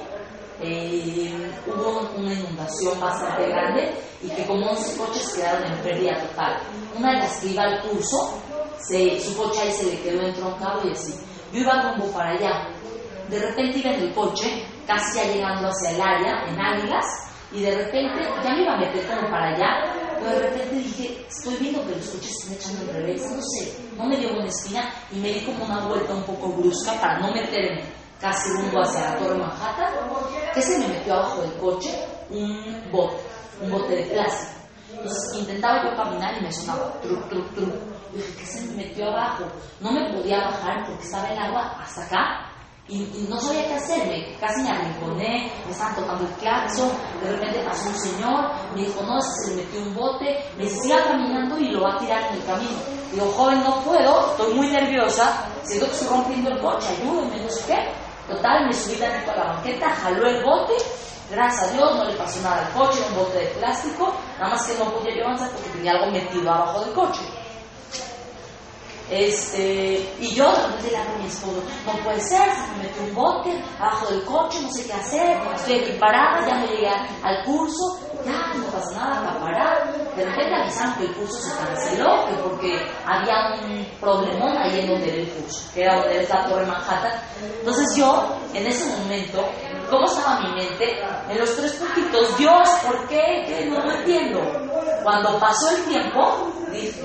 [0.62, 6.60] eh, hubo una inundación bastante grande y que como 11 coches quedaron en pérdida total.
[6.97, 8.39] Una de las que iba al curso,
[8.80, 11.13] se, su coche ahí se le quedó entroncado y así.
[11.52, 12.67] Yo iba rumbo para allá.
[13.30, 17.06] De repente iba en el coche, casi ya llegando hacia el área, en Águilas,
[17.52, 21.25] y de repente ya me iba a meter como para allá, pero de repente dije,
[21.27, 24.47] estoy viendo que los coches están echando al revés, no sé, no me dio buena
[24.47, 27.83] espina y me di como una vuelta un poco brusca para no meterme
[28.19, 29.93] casi rumbo hacia la Torre Manhattan,
[30.53, 31.89] que se me metió abajo del coche
[32.29, 33.17] un bote,
[33.62, 34.62] un bote de plástico.
[34.91, 37.73] Entonces intentaba yo caminar y me sonaba truc, truc, truc.
[38.13, 39.43] Y dije, ¿qué se me metió abajo?
[39.81, 42.53] No me podía bajar porque estaba el agua hasta acá
[42.89, 46.89] y, no sabía qué hacer, me, casi me arrinconé, me estaban tocando el claxon,
[47.24, 51.02] de repente pasó un señor, me dijo, no, se le metió un bote, me siga
[51.04, 52.78] caminando y lo va a tirar en el camino.
[53.12, 57.50] Digo, joven, no puedo, estoy muy nerviosa, siento que estoy rompiendo el coche, ayúdenme, no
[57.50, 58.34] sé qué.
[58.34, 60.74] Total, me subí tantito a la banqueta, jaló el bote,
[61.30, 64.65] gracias a Dios no le pasó nada al coche, un bote de plástico, nada más
[64.65, 67.22] que no podía yo avanzar porque tenía algo metido abajo del coche.
[69.13, 73.04] Este, y yo de repente le hago mi esposo, no puede ser, se me metió
[73.04, 76.89] un bote abajo del coche, no sé qué hacer, estoy aquí parada, ya me llegué
[76.89, 79.93] al curso, ya no pasa nada para parar.
[80.15, 84.88] De repente avisaron que el curso se canceló, que porque había un problemón ahí en
[84.88, 87.21] donde era el curso, que era donde era la Torre Manhattan.
[87.60, 89.47] Entonces yo, en ese momento,
[89.91, 90.99] ¿cómo estaba mi mente?
[91.30, 93.43] En los tres puntitos, Dios, ¿por qué?
[93.47, 93.65] ¿Qué?
[93.69, 94.39] No lo entiendo.
[95.04, 97.04] Cuando pasó el tiempo, dije,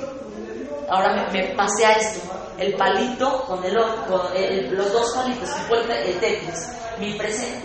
[0.89, 2.21] ahora me, pasé a esto,
[2.59, 3.77] el palito con, el,
[4.09, 6.75] con los dos palitos, que fue el, Tetris.
[6.99, 7.17] Mi,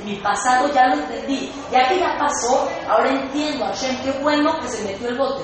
[0.05, 4.67] mi pasado ya lo entendí, ya que ya pasó, ahora entiendo, Hashem, qué bueno que
[4.67, 5.43] se metió el bote.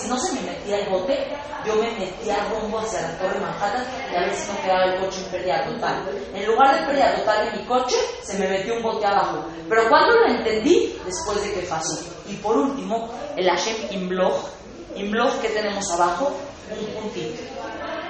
[0.00, 1.28] si no se me metía el bote,
[1.66, 5.00] yo me metía rumbo hacia la Torre Manhattan y a ver si no quedaba el
[5.00, 6.10] coche en pérdida total.
[6.34, 9.44] En lugar de pérdida total de mi coche, se me metió un bote abajo.
[9.68, 11.98] Pero cuando lo entendí, después de que pasó.
[12.26, 14.48] Y por último, el Hashem Imloch,
[14.96, 16.32] Imloch que tenemos abajo,
[16.70, 17.42] un puntito.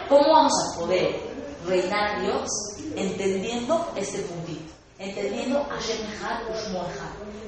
[0.08, 1.20] ¿Cómo vamos a poder
[1.66, 2.48] reinar Dios
[2.96, 4.72] entendiendo este puntito?
[4.98, 6.42] Entendiendo Ushmoehad.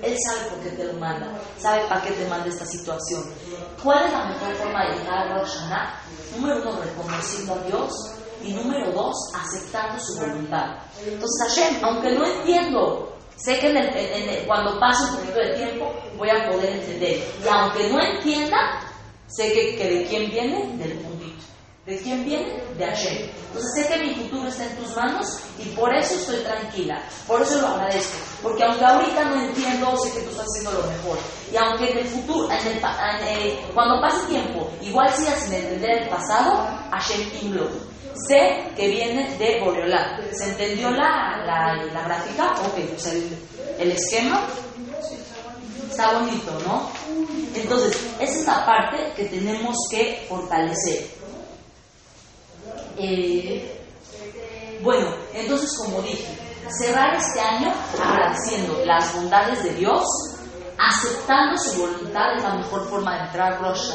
[0.02, 3.22] Él sabe por qué te lo manda, sabe para qué te manda esta situación.
[3.82, 5.56] ¿Cuál es la mejor forma de llegar a Rosh
[6.34, 7.92] Número uno, reconociendo a Dios.
[8.42, 10.76] Y número dos, aceptando su voluntad.
[11.06, 16.50] Entonces, Hashem, aunque no entiendo, sé que cuando pase un poquito de tiempo voy a
[16.50, 17.24] poder entender.
[17.42, 18.80] Y aunque no entienda,
[19.26, 21.44] Sé que, que, de quién viene, del puntito.
[21.86, 22.62] ¿De quién viene?
[22.78, 23.28] De Hashem.
[23.48, 27.02] Entonces sé que mi futuro está en tus manos y por eso estoy tranquila.
[27.26, 28.16] Por eso lo agradezco.
[28.42, 31.18] Porque aunque ahorita no entiendo, sé que tú estás haciendo lo mejor.
[31.52, 36.02] Y aunque en el futuro, en el, eh, cuando pase tiempo, igual sigas sin entender
[36.02, 37.68] el pasado, Hashem Imlo.
[38.28, 40.20] Sé que viene de Boreolá.
[40.32, 42.52] ¿Se entendió la, la, la gráfica?
[42.62, 43.36] Ok, pues el,
[43.76, 44.46] el esquema
[45.94, 46.90] Está bonito, ¿no?
[47.54, 51.06] Entonces, esa es la parte que tenemos que fortalecer.
[52.98, 53.80] Eh,
[54.82, 56.26] bueno, entonces como dije,
[56.80, 60.04] cerrar este año agradeciendo las bondades de Dios,
[60.76, 63.92] aceptando su voluntad es la mejor forma de entrar Rosh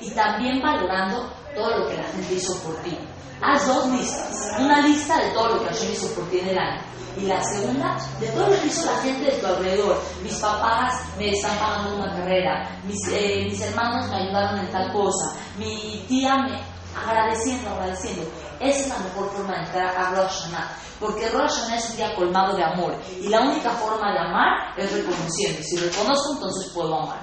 [0.00, 2.96] y también valorando todo lo que la gente hizo por ti.
[3.40, 4.52] Haz dos listas.
[4.58, 6.82] Una lista de todo lo que Hashem hizo por ti en el año.
[7.16, 10.00] Y la segunda, de todo lo que hizo la gente de tu alrededor.
[10.22, 12.80] Mis papás me están pagando una carrera.
[12.84, 15.34] Mis, eh, mis hermanos me ayudaron en tal cosa.
[15.56, 16.78] Mi tía me...
[16.96, 18.22] Agradeciendo, agradeciendo.
[18.58, 20.76] Esa es la mejor forma de entrar a Rosh Hashanah.
[20.98, 22.96] Porque Rosh Hashanah es un día colmado de amor.
[23.20, 25.62] Y la única forma de amar es reconociendo.
[25.62, 27.20] Si reconozco, entonces puedo amar.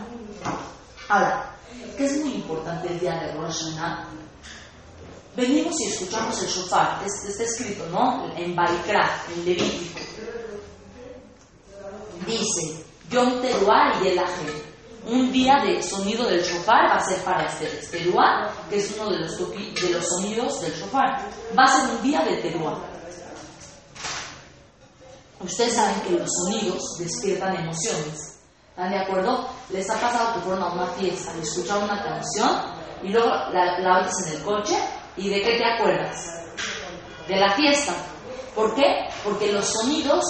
[1.10, 1.56] Ahora,
[1.98, 4.25] ¿qué es muy importante el día de Rosh Hashanah?
[5.36, 8.32] Venimos y escuchamos el shofar, está, escrito, ¿no?
[8.36, 10.00] En Baikra, en Levítico.
[12.26, 14.22] Dice, Yom Teruah y el
[15.08, 19.12] Un día de sonido del shofar va a ser para este Teruah, que es uno
[19.12, 21.30] de los, de los sonidos del shofar.
[21.58, 22.80] Va a ser un día de Teruah.
[25.42, 28.40] Ustedes saben que los sonidos despiertan emociones.
[28.70, 29.48] ¿Están de acuerdo?
[29.70, 32.50] ¿Les ha pasado que fueron a una fiesta y escucharon una canción
[33.04, 34.78] y luego la, la en el coche
[35.18, 36.44] ¿Y de qué te acuerdas?
[37.28, 37.94] De la fiesta.
[38.54, 39.08] ¿Por qué?
[39.24, 40.24] Porque los sonidos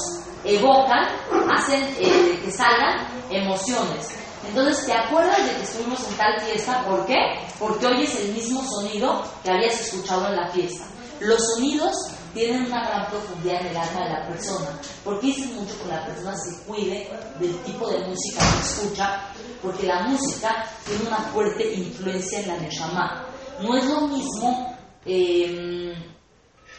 [0.43, 1.07] evocan,
[1.55, 4.15] hacen eh, que salgan emociones.
[4.47, 6.83] Entonces, ¿te acuerdas de que estuvimos en tal fiesta?
[6.85, 7.15] ¿Por qué?
[7.59, 10.85] Porque oyes el mismo sonido que habías escuchado en la fiesta.
[11.19, 11.95] Los sonidos
[12.33, 14.67] tienen una gran profundidad en el alma de la persona,
[15.03, 19.21] porque dicen mucho que la persona se cuide del tipo de música que escucha,
[19.63, 23.25] porque la música tiene una fuerte influencia en la Neshama.
[23.61, 24.74] No es lo mismo,
[25.05, 25.95] eh,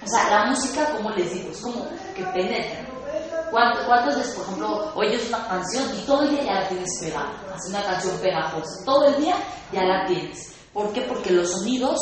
[0.03, 2.87] o sea, la música, como les digo, es como que penetra.
[3.51, 7.33] ¿Cuántas veces, por ejemplo, oyes una canción y todo el día ya la tienes pegada?
[7.55, 8.85] Hace una canción pegajosa.
[8.85, 9.37] Todo el día
[9.73, 10.55] ya la tienes.
[10.73, 11.03] ¿Por qué?
[11.03, 11.99] Porque los sonidos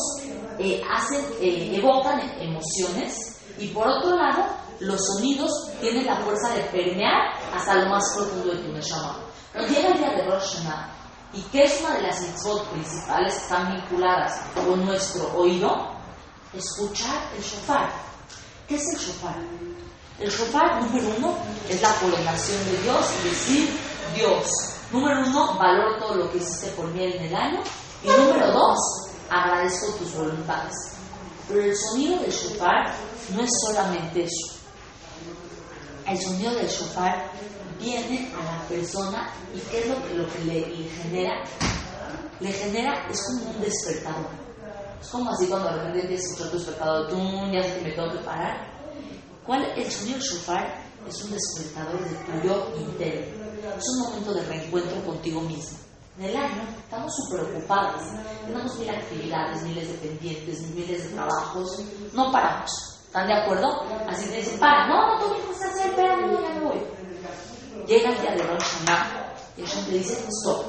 [0.58, 4.44] eh, hacen, eh, evocan emociones y por otro lado,
[4.80, 9.20] los sonidos tienen la fuerza de permear hasta lo más profundo de tu neshama.
[9.52, 10.92] Cuando llega el día de Rosh Hashanah,
[11.32, 15.93] y que es una de las mitzvot principales que están vinculadas con nuestro oído,
[16.56, 17.90] escuchar el shofar.
[18.68, 19.36] ¿Qué es el shofar?
[20.18, 21.36] El shofar, número uno,
[21.68, 23.70] es la coronación de Dios y decir
[24.14, 24.48] Dios.
[24.92, 27.60] Número uno, valoro todo lo que hiciste por mí en el año.
[28.02, 28.78] Y número dos,
[29.30, 30.74] agradezco tus voluntades.
[31.48, 32.94] Pero el sonido del shofar
[33.34, 34.54] no es solamente eso.
[36.06, 37.30] El sonido del shofar
[37.80, 41.44] viene a la persona y ¿qué es lo que, lo que le, genera?
[42.40, 44.28] Le genera, es como un despertador.
[45.04, 47.16] Es como así cuando de repente empiezas a escuchar tu despertador, tú
[47.52, 48.74] ya que me tengo que parar
[49.44, 53.44] ¿Cuál, el sonido shofar es un despertador de tu yo interno.
[53.76, 55.76] Es un momento de reencuentro contigo mismo.
[56.18, 58.02] En el año estamos súper ocupados,
[58.46, 61.80] tenemos mil actividades, miles de pendientes, miles de trabajos,
[62.14, 62.70] no paramos.
[63.04, 63.82] ¿Están de acuerdo?
[64.08, 66.82] Así te dicen, para, no, no, tú a hacer, espérame, no, ya me voy.
[67.86, 70.64] Llega el día de Rosh Hashanah y Hashem te dice, stop.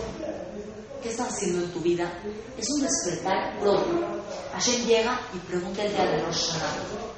[1.06, 2.12] ¿Qué estás haciendo en tu vida?
[2.58, 4.24] Es un despertar propio.
[4.54, 6.50] Hashem llega y pregunta el día de Rosh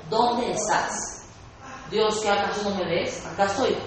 [0.09, 1.23] ¿dónde estás?
[1.89, 3.25] Dios, ¿qué acaso no me ves?
[3.25, 3.77] Acá estoy.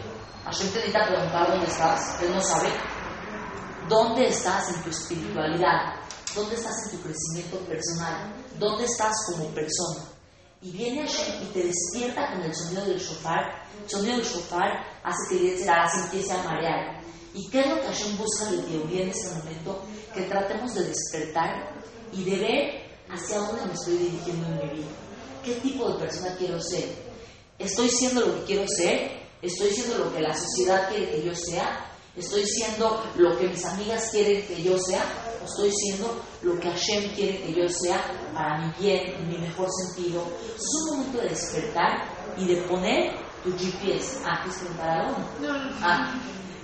[0.46, 2.22] Hashem te necesita preguntar dónde estás.
[2.22, 2.70] Él no sabe.
[3.90, 5.96] ¿Dónde estás en tu espiritualidad?
[6.34, 8.32] ¿Dónde estás en tu crecimiento personal?
[8.58, 10.06] ¿Dónde estás como persona?
[10.62, 13.66] Y viene Hashem y te despierta con el sonido del shofar.
[13.82, 17.00] El sonido del shofar hace que el se empiece a marear.
[17.32, 19.84] ¿Y qué es lo que Hashem busca de teoría en ese momento?
[20.14, 21.72] Que tratemos de despertar
[22.12, 24.88] y de ver hacia dónde me estoy dirigiendo en mi vida.
[25.44, 26.84] ¿Qué tipo de persona quiero ser?
[27.58, 29.20] ¿Estoy siendo lo que quiero ser?
[29.42, 31.86] ¿Estoy siendo lo que la sociedad quiere que yo sea?
[32.16, 35.04] ¿Estoy siendo lo que mis amigas quieren que yo sea?
[35.40, 38.02] ¿O estoy siendo lo que Hashem quiere que yo sea
[38.34, 40.22] para mi bien, en mi mejor sentido?
[40.56, 42.04] Es un momento de despertar
[42.36, 44.18] y de poner tu GPS.
[44.26, 45.16] Ah, ¿quieres preguntar algo?
[45.82, 46.14] Ah,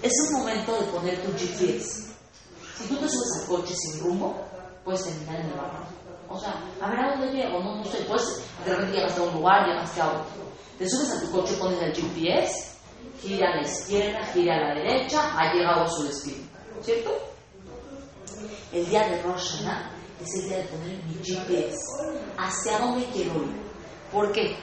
[0.02, 2.06] es un momento de poner tu GPS.
[2.78, 4.36] Si tú te subes al coche sin rumbo,
[4.84, 5.96] puedes terminar en el barranco.
[6.28, 9.22] O sea, a ver a dónde llego, no, no sé, pues de repente llegas a
[9.22, 10.46] un lugar, llegas a otro.
[10.78, 12.76] Te subes a tu coche, pones el GPS,
[13.22, 16.44] gira a la izquierda, gira a la derecha, ha llegado a su destino.
[16.82, 17.10] ¿Cierto?
[18.72, 19.90] El día de Rosh Hashanah
[20.22, 21.76] es el día de poner mi GPS.
[22.36, 23.66] ¿Hacia dónde quiero ir?
[24.12, 24.56] ¿Por qué?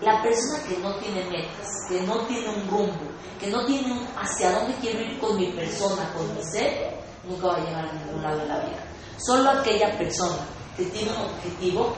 [0.00, 4.06] La persona que no tiene metas, que no tiene un rumbo, que no tiene un
[4.16, 7.92] hacia dónde quiero ir con mi persona, con mi ser, nunca va a llegar a
[7.92, 8.84] ningún lado de la vida.
[9.18, 10.38] Solo aquella persona
[10.76, 11.94] que tiene un objetivo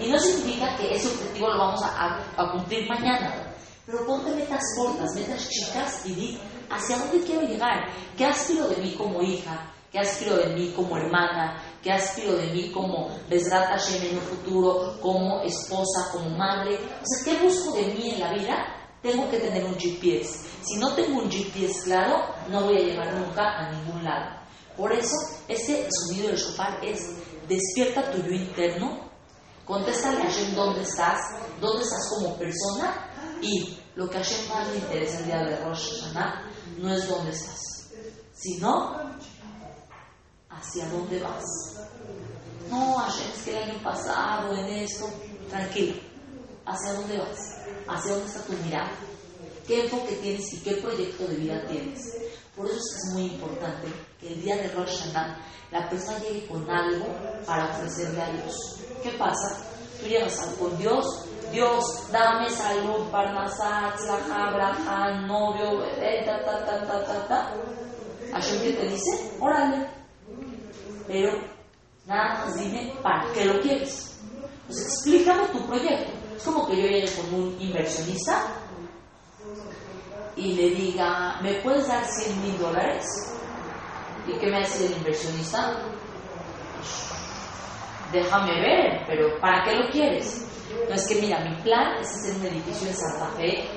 [0.00, 3.34] y no significa que ese objetivo lo vamos a, cumplir mañana.
[3.86, 7.88] Pero ponte metas cortas, metas chicas y di hacia dónde quiero llegar.
[8.16, 9.72] ¿Qué aspiro de mí como hija?
[9.92, 11.62] ¿Qué aspiro de mí como hermana?
[11.82, 14.98] ¿Qué aspiro de mí como Besrat Hashem en un futuro?
[15.00, 16.74] Como esposa, como madre.
[16.74, 18.66] O sea, ¿qué busco de mí en la vida?
[19.00, 20.46] Tengo que tener un GPS.
[20.62, 24.45] Si no tengo un GPS claro, no voy a llegar nunca a ningún lado.
[24.76, 25.16] Por eso,
[25.48, 27.00] ese sonido del shofar es
[27.48, 29.06] despierta tu yo interno
[29.66, 31.18] Contéstale a Hashem dónde estás,
[31.60, 33.10] dónde estás como persona
[33.42, 37.08] y lo que a Hashem más le interesa el día de Rosh Hashanah no es
[37.08, 37.90] dónde estás,
[38.32, 38.96] sino
[40.48, 41.42] hacia dónde vas.
[42.70, 45.10] No, Hashem, es que el año pasado en esto,
[45.50, 45.94] tranquilo,
[46.64, 47.56] ¿hacia dónde vas?
[47.88, 48.92] ¿Hacia dónde está tu mirada?
[49.66, 52.14] ¿Qué enfoque tienes y qué proyecto de vida tienes?
[52.56, 53.86] Por eso es muy importante
[54.18, 55.38] que el día de Rosh Hashanah
[55.70, 57.06] la persona llegue con algo
[57.44, 58.80] para ofrecerle a Dios.
[59.02, 59.62] ¿Qué pasa?
[60.00, 61.04] Tú llegas con Dios,
[61.52, 67.52] Dios, dame salud, parnasat, la novio, bebé, ta, ta, ta, ta, ta, ta.
[68.32, 69.88] Hashem te dice, órale.
[71.06, 71.32] Pero
[72.06, 74.18] nada más dime para qué lo quieres.
[74.66, 76.12] Pues explícame tu proyecto.
[76.36, 78.65] Es como que yo llegue con un inversionista
[80.36, 83.04] y le diga, ¿me puedes dar 100 mil dólares?
[84.26, 85.82] ¿Y qué me hace el inversionista?
[88.12, 90.44] déjame ver, pero ¿para qué lo quieres?
[90.88, 93.68] No es que, mira, mi plan es hacer un edificio en Santa Fe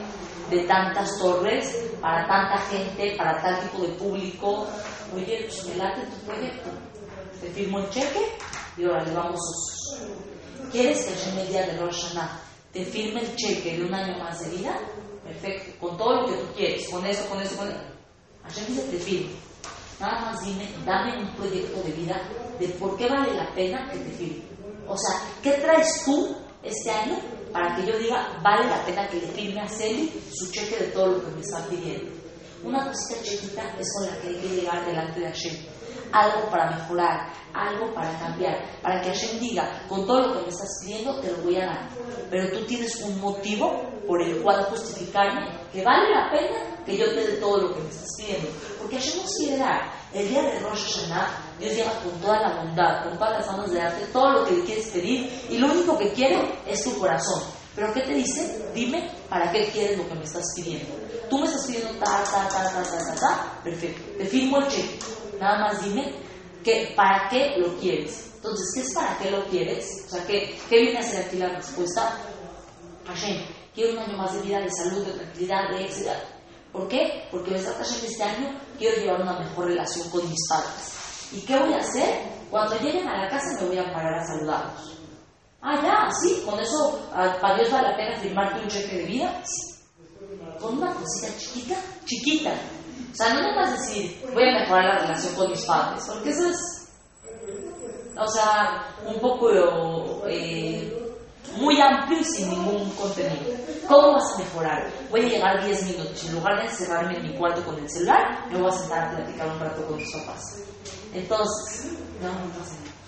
[0.50, 4.68] de tantas torres, para tanta gente, para tal tipo de público.
[5.16, 6.70] Oye, pues me late tu proyecto.
[7.42, 8.26] Te firmo el cheque
[8.78, 12.42] y ahora le vamos a ¿Quieres que el día de Rosh Hashanah
[12.74, 14.76] te firme el cheque de un año más de vida?
[15.30, 17.78] Perfecto, con todo lo que tú quieres, con eso, con eso, con eso.
[18.44, 19.30] Hashem dice te firme.
[20.00, 22.20] Nada más dime, dame un proyecto de vida
[22.60, 24.44] de por qué vale la pena que te firme.
[24.88, 27.20] O sea, ¿qué traes tú este año
[27.54, 30.88] para que yo diga, vale la pena que le firme a Celi su cheque de
[30.88, 32.12] todo lo que me está pidiendo?
[32.64, 35.56] Una cosita chiquita es con la que hay que llegar delante de Hashem.
[36.12, 40.50] Algo para mejorar, algo para cambiar, para que Hashem diga, con todo lo que me
[40.50, 41.90] estás pidiendo te lo voy a dar.
[42.30, 47.06] Pero tú tienes un motivo por el cual justificarme que vale la pena que yo
[47.10, 48.50] te dé todo lo que me estás pidiendo.
[48.80, 50.00] Porque Hashem dar.
[50.12, 51.28] El día de Rosh Hashanah,
[51.60, 54.56] Dios llega con toda la bondad, con todas las ganas de darte todo lo que
[54.56, 57.44] le quieres pedir y lo único que quiere es tu corazón.
[57.76, 58.72] Pero ¿qué te dice?
[58.74, 60.96] Dime para qué quieres lo que me estás pidiendo.
[61.30, 63.62] Tú me estás pidiendo ta, ta, ta, ta, ta, ta, ta.
[63.64, 64.18] Perfecto.
[64.18, 65.00] Te firmo el cheque.
[65.40, 66.14] Nada más dime
[66.64, 68.32] que para qué lo quieres.
[68.36, 70.06] Entonces, ¿qué es para qué lo quieres?
[70.08, 72.18] O sea, ¿qué, qué viene a ser aquí la respuesta?
[73.06, 76.12] Hashem, quiero un año más de vida, de salud, de tranquilidad, de éxito.
[76.72, 77.28] ¿Por qué?
[77.32, 81.30] Porque Hashem este año quiero llevar una mejor relación con mis padres.
[81.32, 82.22] ¿Y qué voy a hacer?
[82.50, 84.98] Cuando lleguen a la casa me voy a parar a saludarlos.
[85.62, 89.44] Ah, ya, sí, con eso para Dios vale la pena firmarte un cheque de vida.
[89.44, 89.76] Sí.
[90.60, 91.76] Con una cosita chiquita,
[92.06, 92.54] chiquita.
[93.12, 96.04] O sea, no me vas a decir, voy a mejorar la relación con mis padres,
[96.08, 96.88] porque eso es,
[98.18, 99.50] o sea, un poco
[100.28, 101.00] eh,
[101.58, 103.58] muy amplio y sin ningún contenido.
[103.88, 104.88] ¿Cómo vas a mejorar?
[105.10, 106.24] Voy a llegar 10 minutos.
[106.26, 109.18] En lugar de encerrarme en mi cuarto con el celular, me voy a sentar a
[109.18, 110.60] platicar un rato con mis papás.
[111.14, 113.00] Entonces, no, no pasa nada.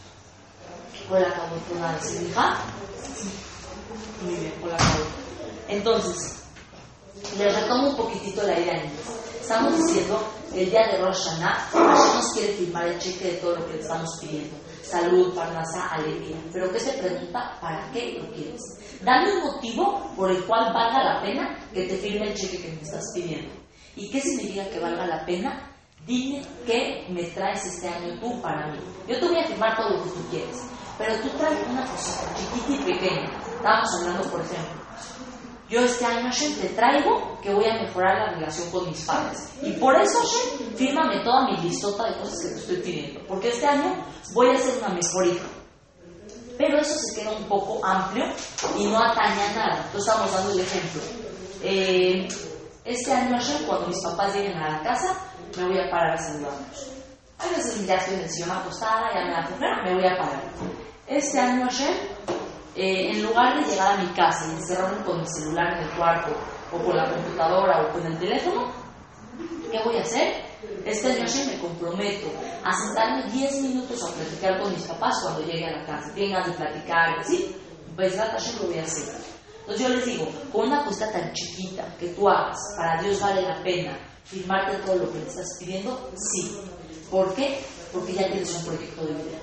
[1.11, 2.57] Hola, acabo de hija.
[4.23, 5.05] Muy bien, hola, acabo.
[5.67, 6.40] Entonces,
[7.37, 8.83] les retomo un poquitito la idea.
[9.39, 10.19] Estamos diciendo
[10.53, 11.69] el día de Rosh Hashanah,
[12.15, 14.55] nos quiere firmar el cheque de todo lo que le estamos pidiendo.
[14.83, 16.37] Salud, parnasa, alegría.
[16.51, 17.57] Pero ¿qué se pregunta?
[17.61, 18.61] ¿Para qué lo quieres?
[19.01, 22.71] Dame un motivo por el cual valga la pena que te firme el cheque que
[22.71, 23.53] me estás pidiendo.
[23.95, 25.71] ¿Y qué significa que valga la pena?
[26.05, 28.79] Dime qué me traes este año tú para mí.
[29.07, 30.57] Yo te voy a firmar todo lo que tú quieres,
[30.97, 33.29] pero tú traes una cosita chiquita y pequeña.
[33.55, 34.80] Estábamos hablando, por ejemplo,
[35.71, 39.53] yo este año, Hashem, te traigo que voy a mejorar la relación con mis padres.
[39.61, 43.21] Y por eso, Hashem, fírmame toda mi listota de cosas que te estoy pidiendo.
[43.25, 43.95] Porque este año
[44.33, 45.45] voy a ser una mejor hija.
[46.57, 48.25] Pero eso se queda un poco amplio
[48.77, 49.83] y no atañe a nada.
[49.85, 51.01] Entonces estamos dando el ejemplo.
[51.63, 52.27] Eh,
[52.83, 55.15] este año, Hashem, cuando mis papás lleguen a la casa,
[55.55, 56.91] me voy a parar a saludarlos.
[57.39, 60.43] A veces ya estoy en el sillón acostada, ya me da me voy a parar.
[61.07, 61.95] Este año, Hashem,
[62.75, 65.97] eh, en lugar de llegar a mi casa y encerrarme con mi celular en el
[65.97, 66.31] cuarto,
[66.71, 68.71] o con la computadora, o con el teléfono,
[69.69, 70.51] ¿qué voy a hacer?
[70.85, 72.27] Este año me comprometo
[72.63, 76.13] a sentarme 10 minutos a platicar con mis papás cuando llegue a la casa.
[76.13, 77.55] Tengas de platicar, ¿sí?
[77.95, 79.15] Pues la lo voy a hacer.
[79.61, 83.41] Entonces yo les digo, con una cosa tan chiquita que tú hagas, para Dios vale
[83.41, 86.57] la pena firmarte todo lo que le estás pidiendo, sí.
[87.09, 87.59] ¿Por qué?
[87.91, 89.37] Porque ya tienes un proyecto de vida.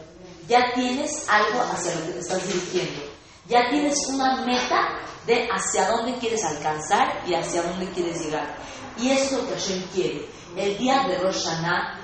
[0.49, 3.08] Ya tienes algo hacia lo que te estás dirigiendo
[3.49, 8.57] ya tienes una meta de hacia dónde quieres alcanzar y hacia dónde quieres llegar.
[8.99, 10.29] Y eso es lo que Hashem quiere.
[10.57, 11.47] El día de Rosh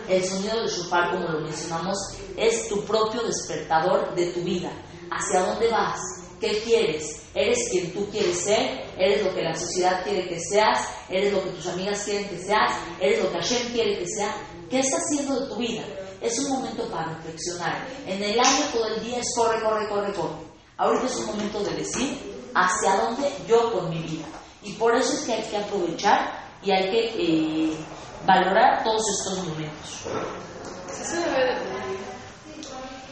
[0.09, 1.99] el sonido del shofar, como lo mencionamos,
[2.37, 4.71] es tu propio despertador de tu vida.
[5.11, 5.99] ¿Hacia dónde vas?
[6.41, 7.23] ¿Qué quieres?
[7.35, 8.85] ¿Eres quien tú quieres ser?
[8.99, 10.87] ¿Eres lo que la sociedad quiere que seas?
[11.09, 12.73] ¿Eres lo que tus amigas quieren que seas?
[13.01, 14.35] ¿Eres lo que Hashem quiere que sea?
[14.71, 15.83] ¿Qué estás haciendo de tu vida?
[16.21, 17.87] Es un momento para reflexionar.
[18.07, 20.54] En el año todo el día es corre, corre, corre, corre.
[20.77, 24.25] Ahorita es un momento de decir hacia dónde yo con mi vida.
[24.63, 27.77] Y por eso es que hay que aprovechar y hay que eh,
[28.27, 30.03] valorar todos estos momentos.
[30.93, 31.99] ¿Sí se debe de pedir?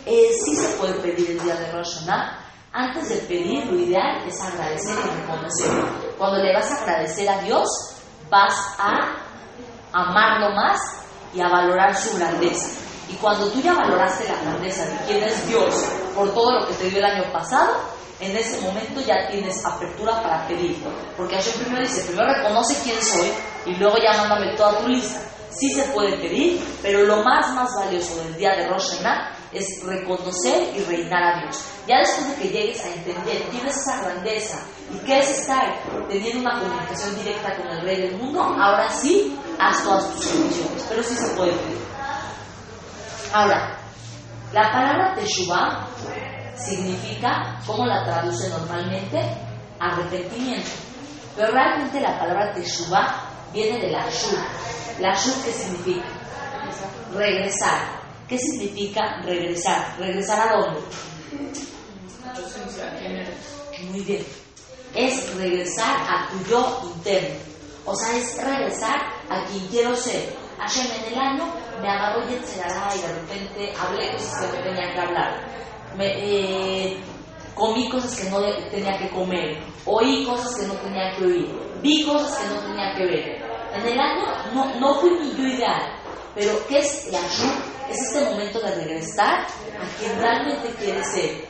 [0.07, 2.39] Eh, sí se puede pedir el día de Rosh Hashanah.
[2.73, 5.71] Antes de pedir, lo ideal es agradecer y reconocer.
[6.19, 7.69] Cuando le vas a agradecer a Dios,
[8.29, 8.93] vas a
[9.93, 10.81] amarlo más
[11.33, 12.71] y a valorar su grandeza.
[13.09, 16.75] Y cuando tú ya valoraste la grandeza de quién es Dios por todo lo que
[16.75, 17.73] te dio el año pasado,
[18.21, 20.77] en ese momento ya tienes apertura para pedir.
[21.17, 23.33] Porque Hashem primero dice, primero reconoce quién soy
[23.67, 25.21] y luego ya mándame toda tu lista.
[25.51, 29.85] Sí se puede pedir, pero lo más, más valioso del día de Rosh Hashanah es
[29.85, 31.61] reconocer y reinar a Dios.
[31.87, 34.59] Ya después de que llegues a entender quién es esa grandeza
[34.95, 39.39] y qué es estar teniendo una comunicación directa con el Rey del Mundo, ahora sí
[39.59, 40.87] haz todas tus peticiones.
[40.89, 41.83] Pero sí se puede pedir.
[43.35, 43.82] Ahora,
[44.53, 45.89] la palabra Teshuvah
[46.57, 49.19] significa, ¿cómo la traduce normalmente?
[49.81, 50.71] Arrepentimiento.
[51.35, 54.39] Pero realmente la palabra Teshuvah viene de la Shur.
[55.01, 56.05] La Shur, ¿qué significa?
[57.15, 58.03] Regresar.
[58.29, 59.97] ¿Qué significa regresar?
[59.99, 60.81] ¿Regresar a dónde?
[63.91, 64.25] Muy bien.
[64.95, 67.37] Es regresar a tu yo interno.
[67.85, 70.37] O sea, es regresar a quien quiero ser.
[70.59, 74.93] Hashem en el año me agarró y y de repente hablé cosas que no tenía
[74.93, 75.41] que hablar.
[75.99, 76.97] Eh,
[77.55, 79.59] comí cosas que no tenía que comer.
[79.87, 81.49] Oí cosas que no tenía que oír.
[81.83, 83.43] Vi cosas que no tenía que ver.
[83.75, 85.99] En el año no, no fui mi yo ideal.
[86.35, 87.19] Pero ¿qué es la
[87.91, 91.47] Es este momento de regresar a quien realmente quiere ser.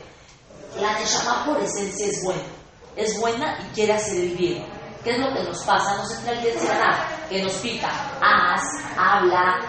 [0.81, 2.41] La Neshama por esencia es buena.
[2.95, 4.65] Es buena y quiere hacer el bien.
[5.03, 5.97] ¿Qué es lo que nos pasa?
[5.97, 7.89] Nos entra el nada, que nos pica.
[8.21, 8.63] Haz,
[8.97, 9.59] habla,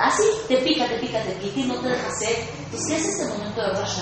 [0.00, 2.48] así, te pica, te pica, te pica y no te deja hacer.
[2.64, 3.98] Entonces, ¿qué es este momento de Rosh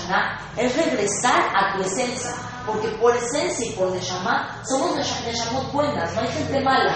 [0.57, 2.31] Es regresar a tu esencia.
[2.65, 6.95] Porque por esencia y por Neshama, somos Neshamot buenas, no hay gente mala.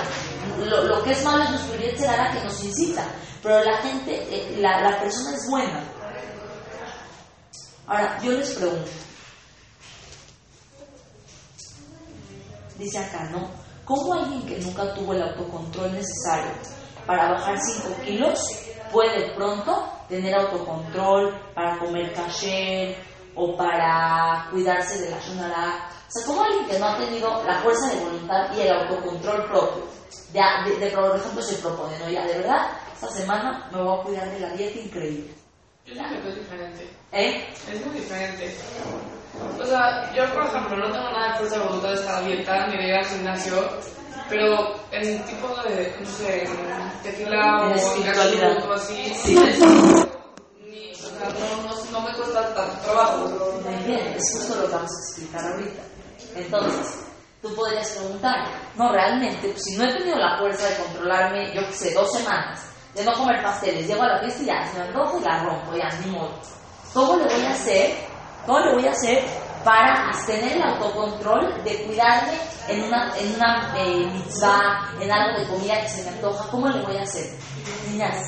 [0.66, 3.06] Lo, que es malo es nuestro será que nos incita.
[3.44, 5.84] Pero la gente, eh, la, la persona es buena.
[7.86, 8.90] Ahora, yo les pregunto,
[12.78, 13.50] dice acá, ¿no?
[13.86, 16.52] ¿Cómo alguien que nunca tuvo el autocontrol necesario
[17.06, 18.40] para bajar 5 kilos
[18.92, 22.96] puede pronto tener autocontrol para comer caché
[23.36, 25.90] o para cuidarse de la shonara?
[26.08, 29.46] O sea, ¿cómo alguien que no ha tenido la fuerza de voluntad y el autocontrol
[29.48, 29.84] propio,
[30.32, 32.10] de, de, por ejemplo, se propone, ¿no?
[32.10, 35.34] Ya, de verdad, esta semana me voy a cuidar de la dieta increíble.
[35.86, 36.90] Es muy diferente.
[37.12, 37.54] ¿Eh?
[37.72, 38.56] Es muy diferente.
[39.60, 42.22] O sea, yo por ejemplo no tengo nada de fuerza de voluntad de estar a
[42.22, 43.70] dieta ni de ir al gimnasio,
[44.30, 46.48] pero en tipo de, no sé,
[47.02, 49.36] tequila o espiritualidad o así, sí.
[49.36, 53.28] ni, o sea, no, no, no, me cuesta tanto trabajo.
[53.64, 55.82] Muy bien, es justo lo que vamos a explicar ahorita.
[56.36, 57.00] Entonces,
[57.42, 58.36] tú podrías preguntar,
[58.76, 62.12] no, realmente, pues, si no he tenido la fuerza de controlarme, yo qué sé, dos
[62.12, 62.64] semanas,
[62.94, 65.44] de no comer pasteles, llego a la fiesta y ya, se me antojo y la
[65.44, 66.34] rompo, ya, ni modo.
[66.94, 68.13] ¿Cómo le voy a hacer
[68.46, 69.24] ¿Cómo lo voy a hacer
[69.64, 72.38] para tener el autocontrol de cuidarme
[72.68, 76.50] en una, en una eh, mitzvah, en algo de comida que se me antoja?
[76.52, 77.26] ¿Cómo le voy a hacer?
[77.90, 78.22] Niñas,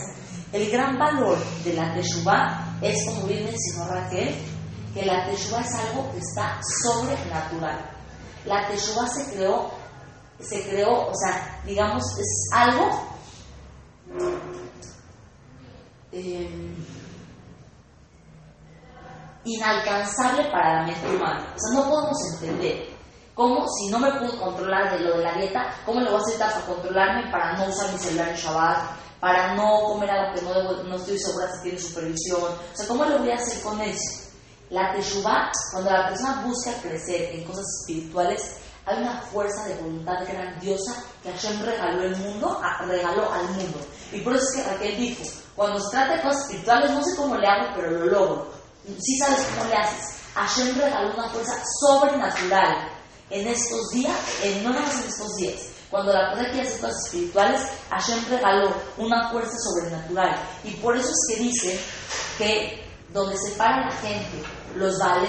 [0.54, 4.36] el gran valor de la Teshuvah es, como bien mencionó Raquel,
[4.94, 7.78] que la Teshuvah es algo que está sobrenatural.
[8.46, 9.70] La Teshuvah se creó,
[10.40, 12.90] se creó, o sea, digamos, es algo...
[16.14, 16.50] Eh,
[19.46, 21.54] inalcanzable para la mente humana.
[21.56, 22.90] O sea, no podemos entender
[23.34, 26.24] cómo, si no me puedo controlar de lo de la dieta, cómo le voy a
[26.24, 28.78] hacer para controlarme para no usar mi celular en Shabbat,
[29.20, 32.42] para no comer algo que no, no estoy segura si tiene supervisión.
[32.44, 34.26] O sea, ¿cómo le voy a hacer con eso?
[34.70, 40.26] La Teshuvah, cuando la persona busca crecer en cosas espirituales, hay una fuerza de voluntad
[40.28, 43.80] grandiosa que Hashem regaló el mundo, regaló al mundo.
[44.12, 45.24] Y por eso es que Raquel dijo,
[45.56, 48.55] cuando se trata de cosas espirituales, no sé cómo le hago, pero lo logro
[49.00, 50.16] si sabes cómo le haces.
[50.34, 52.90] Hashem regaló una fuerza sobrenatural
[53.30, 55.62] en estos días, en, no más en estos días.
[55.90, 60.36] Cuando la persona quiere hacer cosas espirituales, Hashem regaló una fuerza sobrenatural.
[60.64, 61.80] Y por eso es que dice
[62.38, 64.44] que donde se para la gente,
[64.76, 65.26] los Baal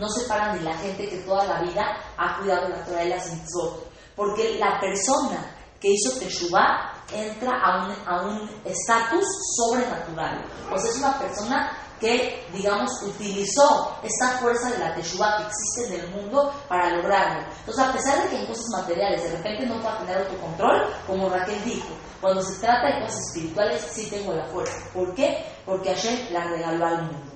[0.00, 1.84] no se paran ni la gente que toda la vida
[2.16, 3.88] ha cuidado la Torah y las mitzvot.
[4.16, 9.24] Porque la persona que hizo Teshuvah entra a un estatus
[9.56, 10.44] sobrenatural.
[10.72, 15.86] O sea, es una persona que, digamos, utilizó esta fuerza de la Teshuvah que existe
[15.86, 17.46] en el mundo para lograrlo.
[17.60, 20.94] Entonces, a pesar de que en cosas materiales de repente no va a tener autocontrol,
[21.06, 21.88] como Raquel dijo,
[22.20, 24.78] cuando se trata de cosas espirituales sí tengo la fuerza.
[24.92, 25.44] ¿Por qué?
[25.64, 27.32] Porque Hashem la regaló al mundo.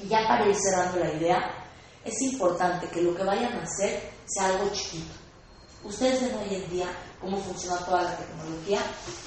[0.00, 1.38] Y ya para ir cerrando la idea,
[2.04, 5.14] es importante que lo que vayan a hacer sea algo chiquito.
[5.84, 6.86] Ustedes ven hoy en día
[7.20, 8.80] cómo funciona toda la tecnología,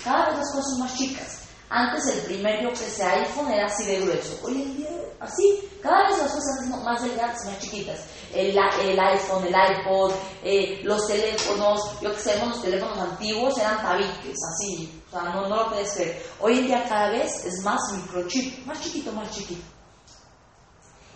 [0.03, 1.44] cada vez las cosas son más chicas.
[1.69, 4.39] Antes el primer, yo que sé, iPhone era así de grueso.
[4.43, 4.89] Hoy en día,
[5.19, 8.01] así, cada vez las cosas son más delgadas, más chiquitas.
[8.31, 10.11] El, el iPhone, el iPod,
[10.43, 15.01] eh, los teléfonos, yo que sé, los teléfonos antiguos eran tabiques, así.
[15.07, 16.23] O sea, no, lo puedes ver.
[16.39, 19.65] Hoy en día cada vez es más microchip, más chiquito, más chiquito.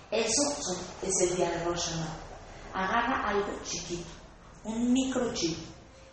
[0.10, 1.92] Eso es el día de Rosh
[2.74, 4.10] Agarra algo chiquito,
[4.64, 5.58] un microchip,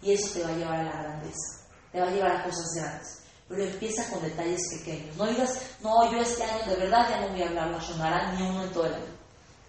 [0.02, 2.66] y eso te va a llevar a la grandeza, te va a llevar a cosas
[2.74, 5.16] grandes pero empieza con detalles pequeños.
[5.16, 8.32] No digas, no, yo este año de verdad ya no voy a hablar la sonara
[8.32, 9.16] ni uno en todo el año.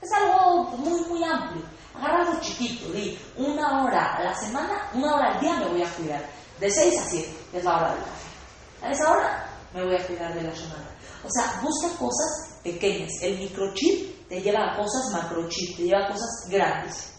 [0.02, 1.64] Es algo muy, muy amplio.
[1.96, 5.84] Agarra algo chiquito, di una hora a la semana, una hora al día me voy
[5.84, 6.26] a cuidar.
[6.60, 8.86] De 6 a 7, que es la hora del café.
[8.86, 10.90] A esa hora me voy a cuidar de la sonara.
[11.24, 13.12] O sea, busca cosas pequeñas.
[13.22, 17.17] El microchip te lleva a cosas macrochip, te lleva a cosas grandes.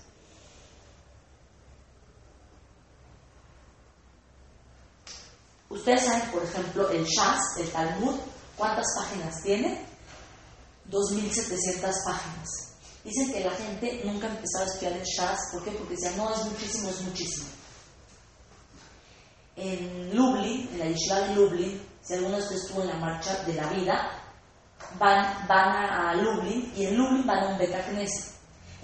[5.71, 8.17] Ustedes saben, por ejemplo, el Shas, el Talmud,
[8.57, 9.85] ¿cuántas páginas tiene?
[10.91, 12.49] 2.700 páginas.
[13.05, 15.71] Dicen que la gente nunca empezaba a estudiar el Shas, ¿por qué?
[15.73, 17.49] Porque decían, no, es muchísimo, es muchísimo.
[19.57, 23.43] En Lublin, en la Yeshiva de Lublin, si alguno de ustedes estuvo en la marcha
[23.45, 24.23] de la vida,
[24.99, 28.35] van, van a, Lublin y en Lublin van a un Betacnes.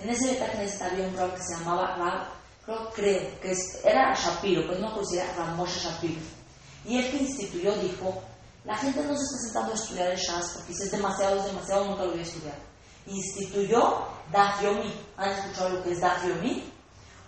[0.02, 2.28] En ese Betacnes había un rock que se llamaba
[2.66, 6.43] creo, creo que era Shapiro, pero no era Ramosha Shapiro.
[6.84, 8.22] Y él que instituyó dijo,
[8.64, 11.46] la gente no se está sentando a estudiar el Shas porque si es demasiado, es
[11.46, 12.58] demasiado, nunca lo voy a estudiar.
[13.06, 14.92] Instituyó Daf Yomi.
[15.16, 16.72] ¿Han escuchado lo que es Daf Yomi?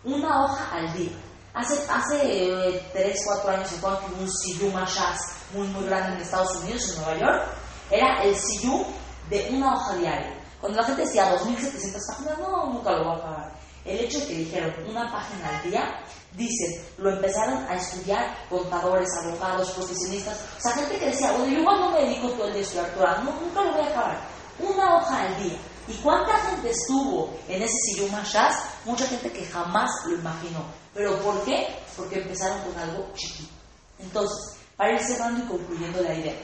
[0.05, 1.13] Una hoja al día.
[1.53, 5.21] Hace, hace eh, 3, 4 años se fue un Siyum Shas
[5.55, 7.43] muy, muy grande en Estados Unidos, en Nueva York.
[7.91, 8.85] Era el Siyum
[9.31, 10.35] de una hoja diaria.
[10.61, 13.53] Cuando la gente decía 2.700 páginas, no, nunca lo voy a pagar.
[13.87, 16.05] El hecho que dijeron una página al día
[16.37, 20.39] Dicen, lo empezaron a estudiar contadores, abogados, profesionistas.
[20.59, 22.66] O sea, gente que decía, bueno, yo igual no me dedico todo el día a
[22.66, 24.20] estudiar no, nunca lo voy a acabar.
[24.59, 25.57] Una hoja al día.
[25.89, 28.55] ¿Y cuánta gente estuvo en ese sillón Mashas?
[28.84, 30.62] Mucha gente que jamás lo imaginó.
[30.93, 31.74] ¿Pero por qué?
[31.97, 33.55] Porque empezaron con algo chiquito.
[33.99, 36.34] Entonces, para ir cerrando y concluyendo la idea.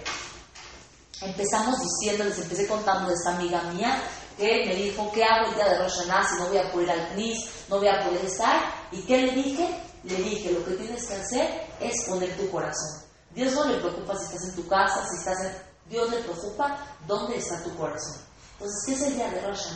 [1.20, 4.02] Empezamos diciendo, les empecé contando de esta amiga mía
[4.36, 6.92] que me dijo, ¿qué hago el día de Rosh si no voy a poder ir
[6.92, 8.60] al CNIS, no voy a poder estar?
[8.90, 9.68] ¿Y qué le dije?
[10.04, 13.02] Le dije, lo que tienes que hacer es poner tu corazón.
[13.34, 15.72] Dios no le preocupa si estás en tu casa, si estás en...
[15.88, 18.20] Dios le preocupa dónde está tu corazón.
[18.54, 19.66] Entonces, ¿qué es el día de Rosh?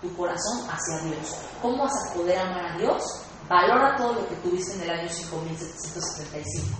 [0.00, 1.34] Tu corazón hacia Dios.
[1.60, 3.02] ¿Cómo vas a poder amar a Dios?
[3.48, 6.78] Valora todo lo que tuviste en el año 5775.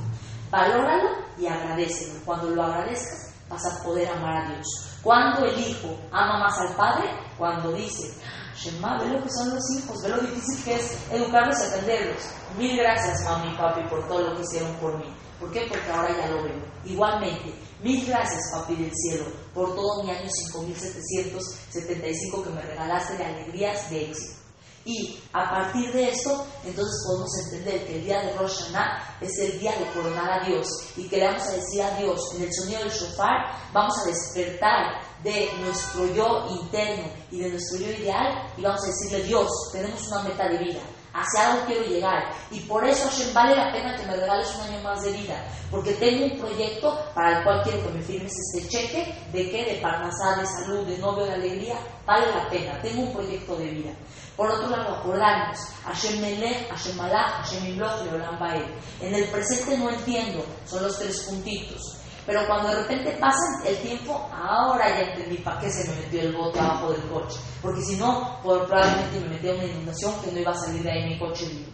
[0.50, 2.20] Valóralo y agradecelo.
[2.24, 4.66] Cuando lo agradezcas, vas a poder amar a Dios.
[5.02, 8.14] Cuando el hijo ama más al padre, cuando dice,
[8.56, 12.22] Shema, ve lo que son los hijos, ve lo difícil que es educarlos y atenderlos.
[12.56, 15.12] Mil gracias, mami y papi, por todo lo que hicieron por mí.
[15.38, 15.66] ¿Por qué?
[15.68, 16.62] Porque ahora ya lo veo.
[16.84, 19.24] Igualmente, mil gracias, papi del cielo,
[19.54, 24.39] por todo mi año 5775 que me regalaste de alegrías, de éxito.
[24.84, 29.38] Y a partir de esto, entonces podemos entender que el día de Rosh Hashanah es
[29.38, 30.68] el día de coronar a Dios.
[30.96, 34.06] Y que le vamos a decir a Dios en el sonido del shofar, vamos a
[34.06, 39.48] despertar de nuestro yo interno y de nuestro yo ideal y vamos a decirle Dios,
[39.72, 40.80] tenemos una meta de vida,
[41.12, 44.62] hacia algo quiero llegar y por eso Hashem vale la pena que me regales un
[44.62, 48.32] año más de vida, porque tengo un proyecto para el cual quiero que me firmes
[48.32, 51.76] este cheque de que de parnasá, de salud, de novio, de alegría,
[52.06, 53.92] vale la pena, tengo un proyecto de vida.
[54.40, 58.64] Por otro lado, acordarnos, Hashem Melech, Hashem Malach, Hashem Imloch, Leolam Bael.
[58.98, 61.98] En el presente no entiendo, son los tres puntitos.
[62.24, 63.36] Pero cuando de repente pasa
[63.66, 67.38] el tiempo, ahora ya entendí para qué se me metió el bote abajo del coche.
[67.60, 71.10] Porque si no, probablemente me metía una inundación que no iba a salir de ahí
[71.10, 71.70] mi coche vivo.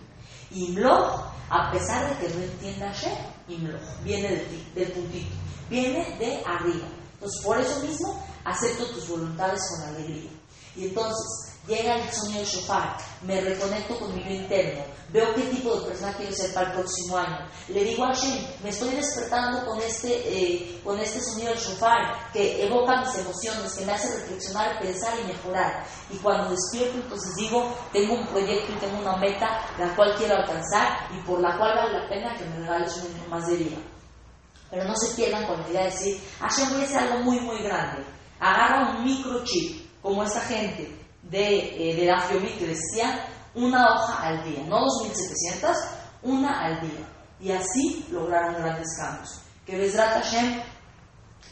[0.50, 5.36] Imloch, a pesar de que no entienda Hashem, Imloch, viene del, del puntito,
[5.70, 6.88] viene de arriba.
[7.14, 10.30] Entonces, por eso mismo, acepto tus voluntades con alegría.
[10.74, 15.42] Y entonces, llega el sonido del shofar, me reconecto con mi yo interno, veo qué
[15.42, 17.48] tipo de persona quiero ser para el próximo año.
[17.68, 22.30] Le digo a Hashem, me estoy despertando con este, eh, con este sonido del shofar
[22.32, 25.84] que evoca mis emociones, que me hace reflexionar, pensar y mejorar.
[26.10, 30.36] Y cuando despierto, entonces digo, tengo un proyecto y tengo una meta la cual quiero
[30.36, 33.56] alcanzar y por la cual vale la pena que me regales un año más de
[33.56, 33.76] vida.
[34.70, 37.40] Pero no se pierdan con la idea de decir, Hashem voy a hacer algo muy,
[37.40, 38.04] muy grande.
[38.40, 44.44] Agarra un microchip, como esta gente, de, eh, de la que decía una hoja al
[44.44, 45.74] día, no 2.700,
[46.22, 47.06] una al día.
[47.40, 49.40] Y así lograron grandes cambios.
[49.64, 50.62] Que Besrat Hashem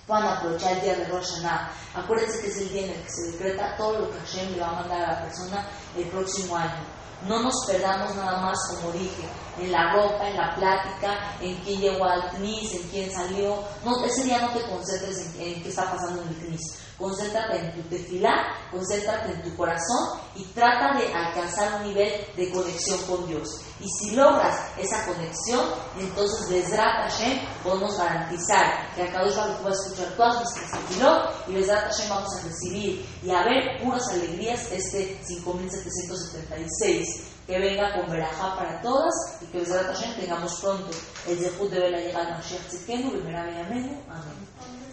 [0.07, 1.71] puedan aprovechar el día de Rosh Hashanah.
[1.95, 4.61] Acuérdense que es el día en el que se decreta todo lo que Hashem le
[4.61, 5.67] va a mandar a la persona
[5.97, 6.85] el próximo año.
[7.27, 11.81] No nos perdamos nada más, como dije, en la ropa, en la plática, en quién
[11.81, 13.63] llegó al CNIS, en quién salió.
[13.85, 17.59] No, ese día no te concentres en, en qué está pasando en el CNIS concéntrate
[17.59, 22.99] en tu tefilá, concéntrate en tu corazón y trata de alcanzar un nivel de conexión
[23.07, 23.61] con Dios.
[23.81, 25.67] Y si logras esa conexión,
[25.99, 31.55] entonces Bezrat Hashem podemos garantizar que acá Kadosh va a escuchar todas nuestras tefilot y
[31.55, 38.11] Bezrat Hashem vamos a recibir y a ver puras alegrías este 5776 que venga con
[38.11, 40.91] verajá para todas y que Bezrat Hashem tengamos pronto
[41.29, 44.01] el Zehut de Vela llegar a Mashiach Tzidkenu, Amén.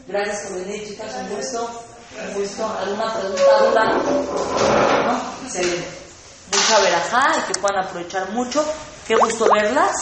[0.08, 1.70] Gracias por venir, chicas, un gusto.
[2.28, 2.78] Un gusto.
[2.80, 3.84] ¿Alguna pregunta, duda?
[5.06, 5.46] ¿No?
[5.46, 5.88] Excelente.
[6.52, 8.66] Mucha verajá y que puedan aprovechar mucho.
[9.08, 9.96] Qué gusto verlas.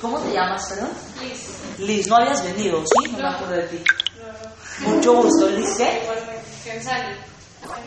[0.00, 0.90] ¿Cómo te llamas, perdón?
[1.20, 1.48] Liz.
[1.78, 3.10] Liz, no habías venido, ¿sí?
[3.10, 3.84] No, me acuerdo de ti.
[4.80, 5.48] Mucho gusto.
[5.48, 6.02] ¿Liz qué?
[6.02, 6.40] Igualmente.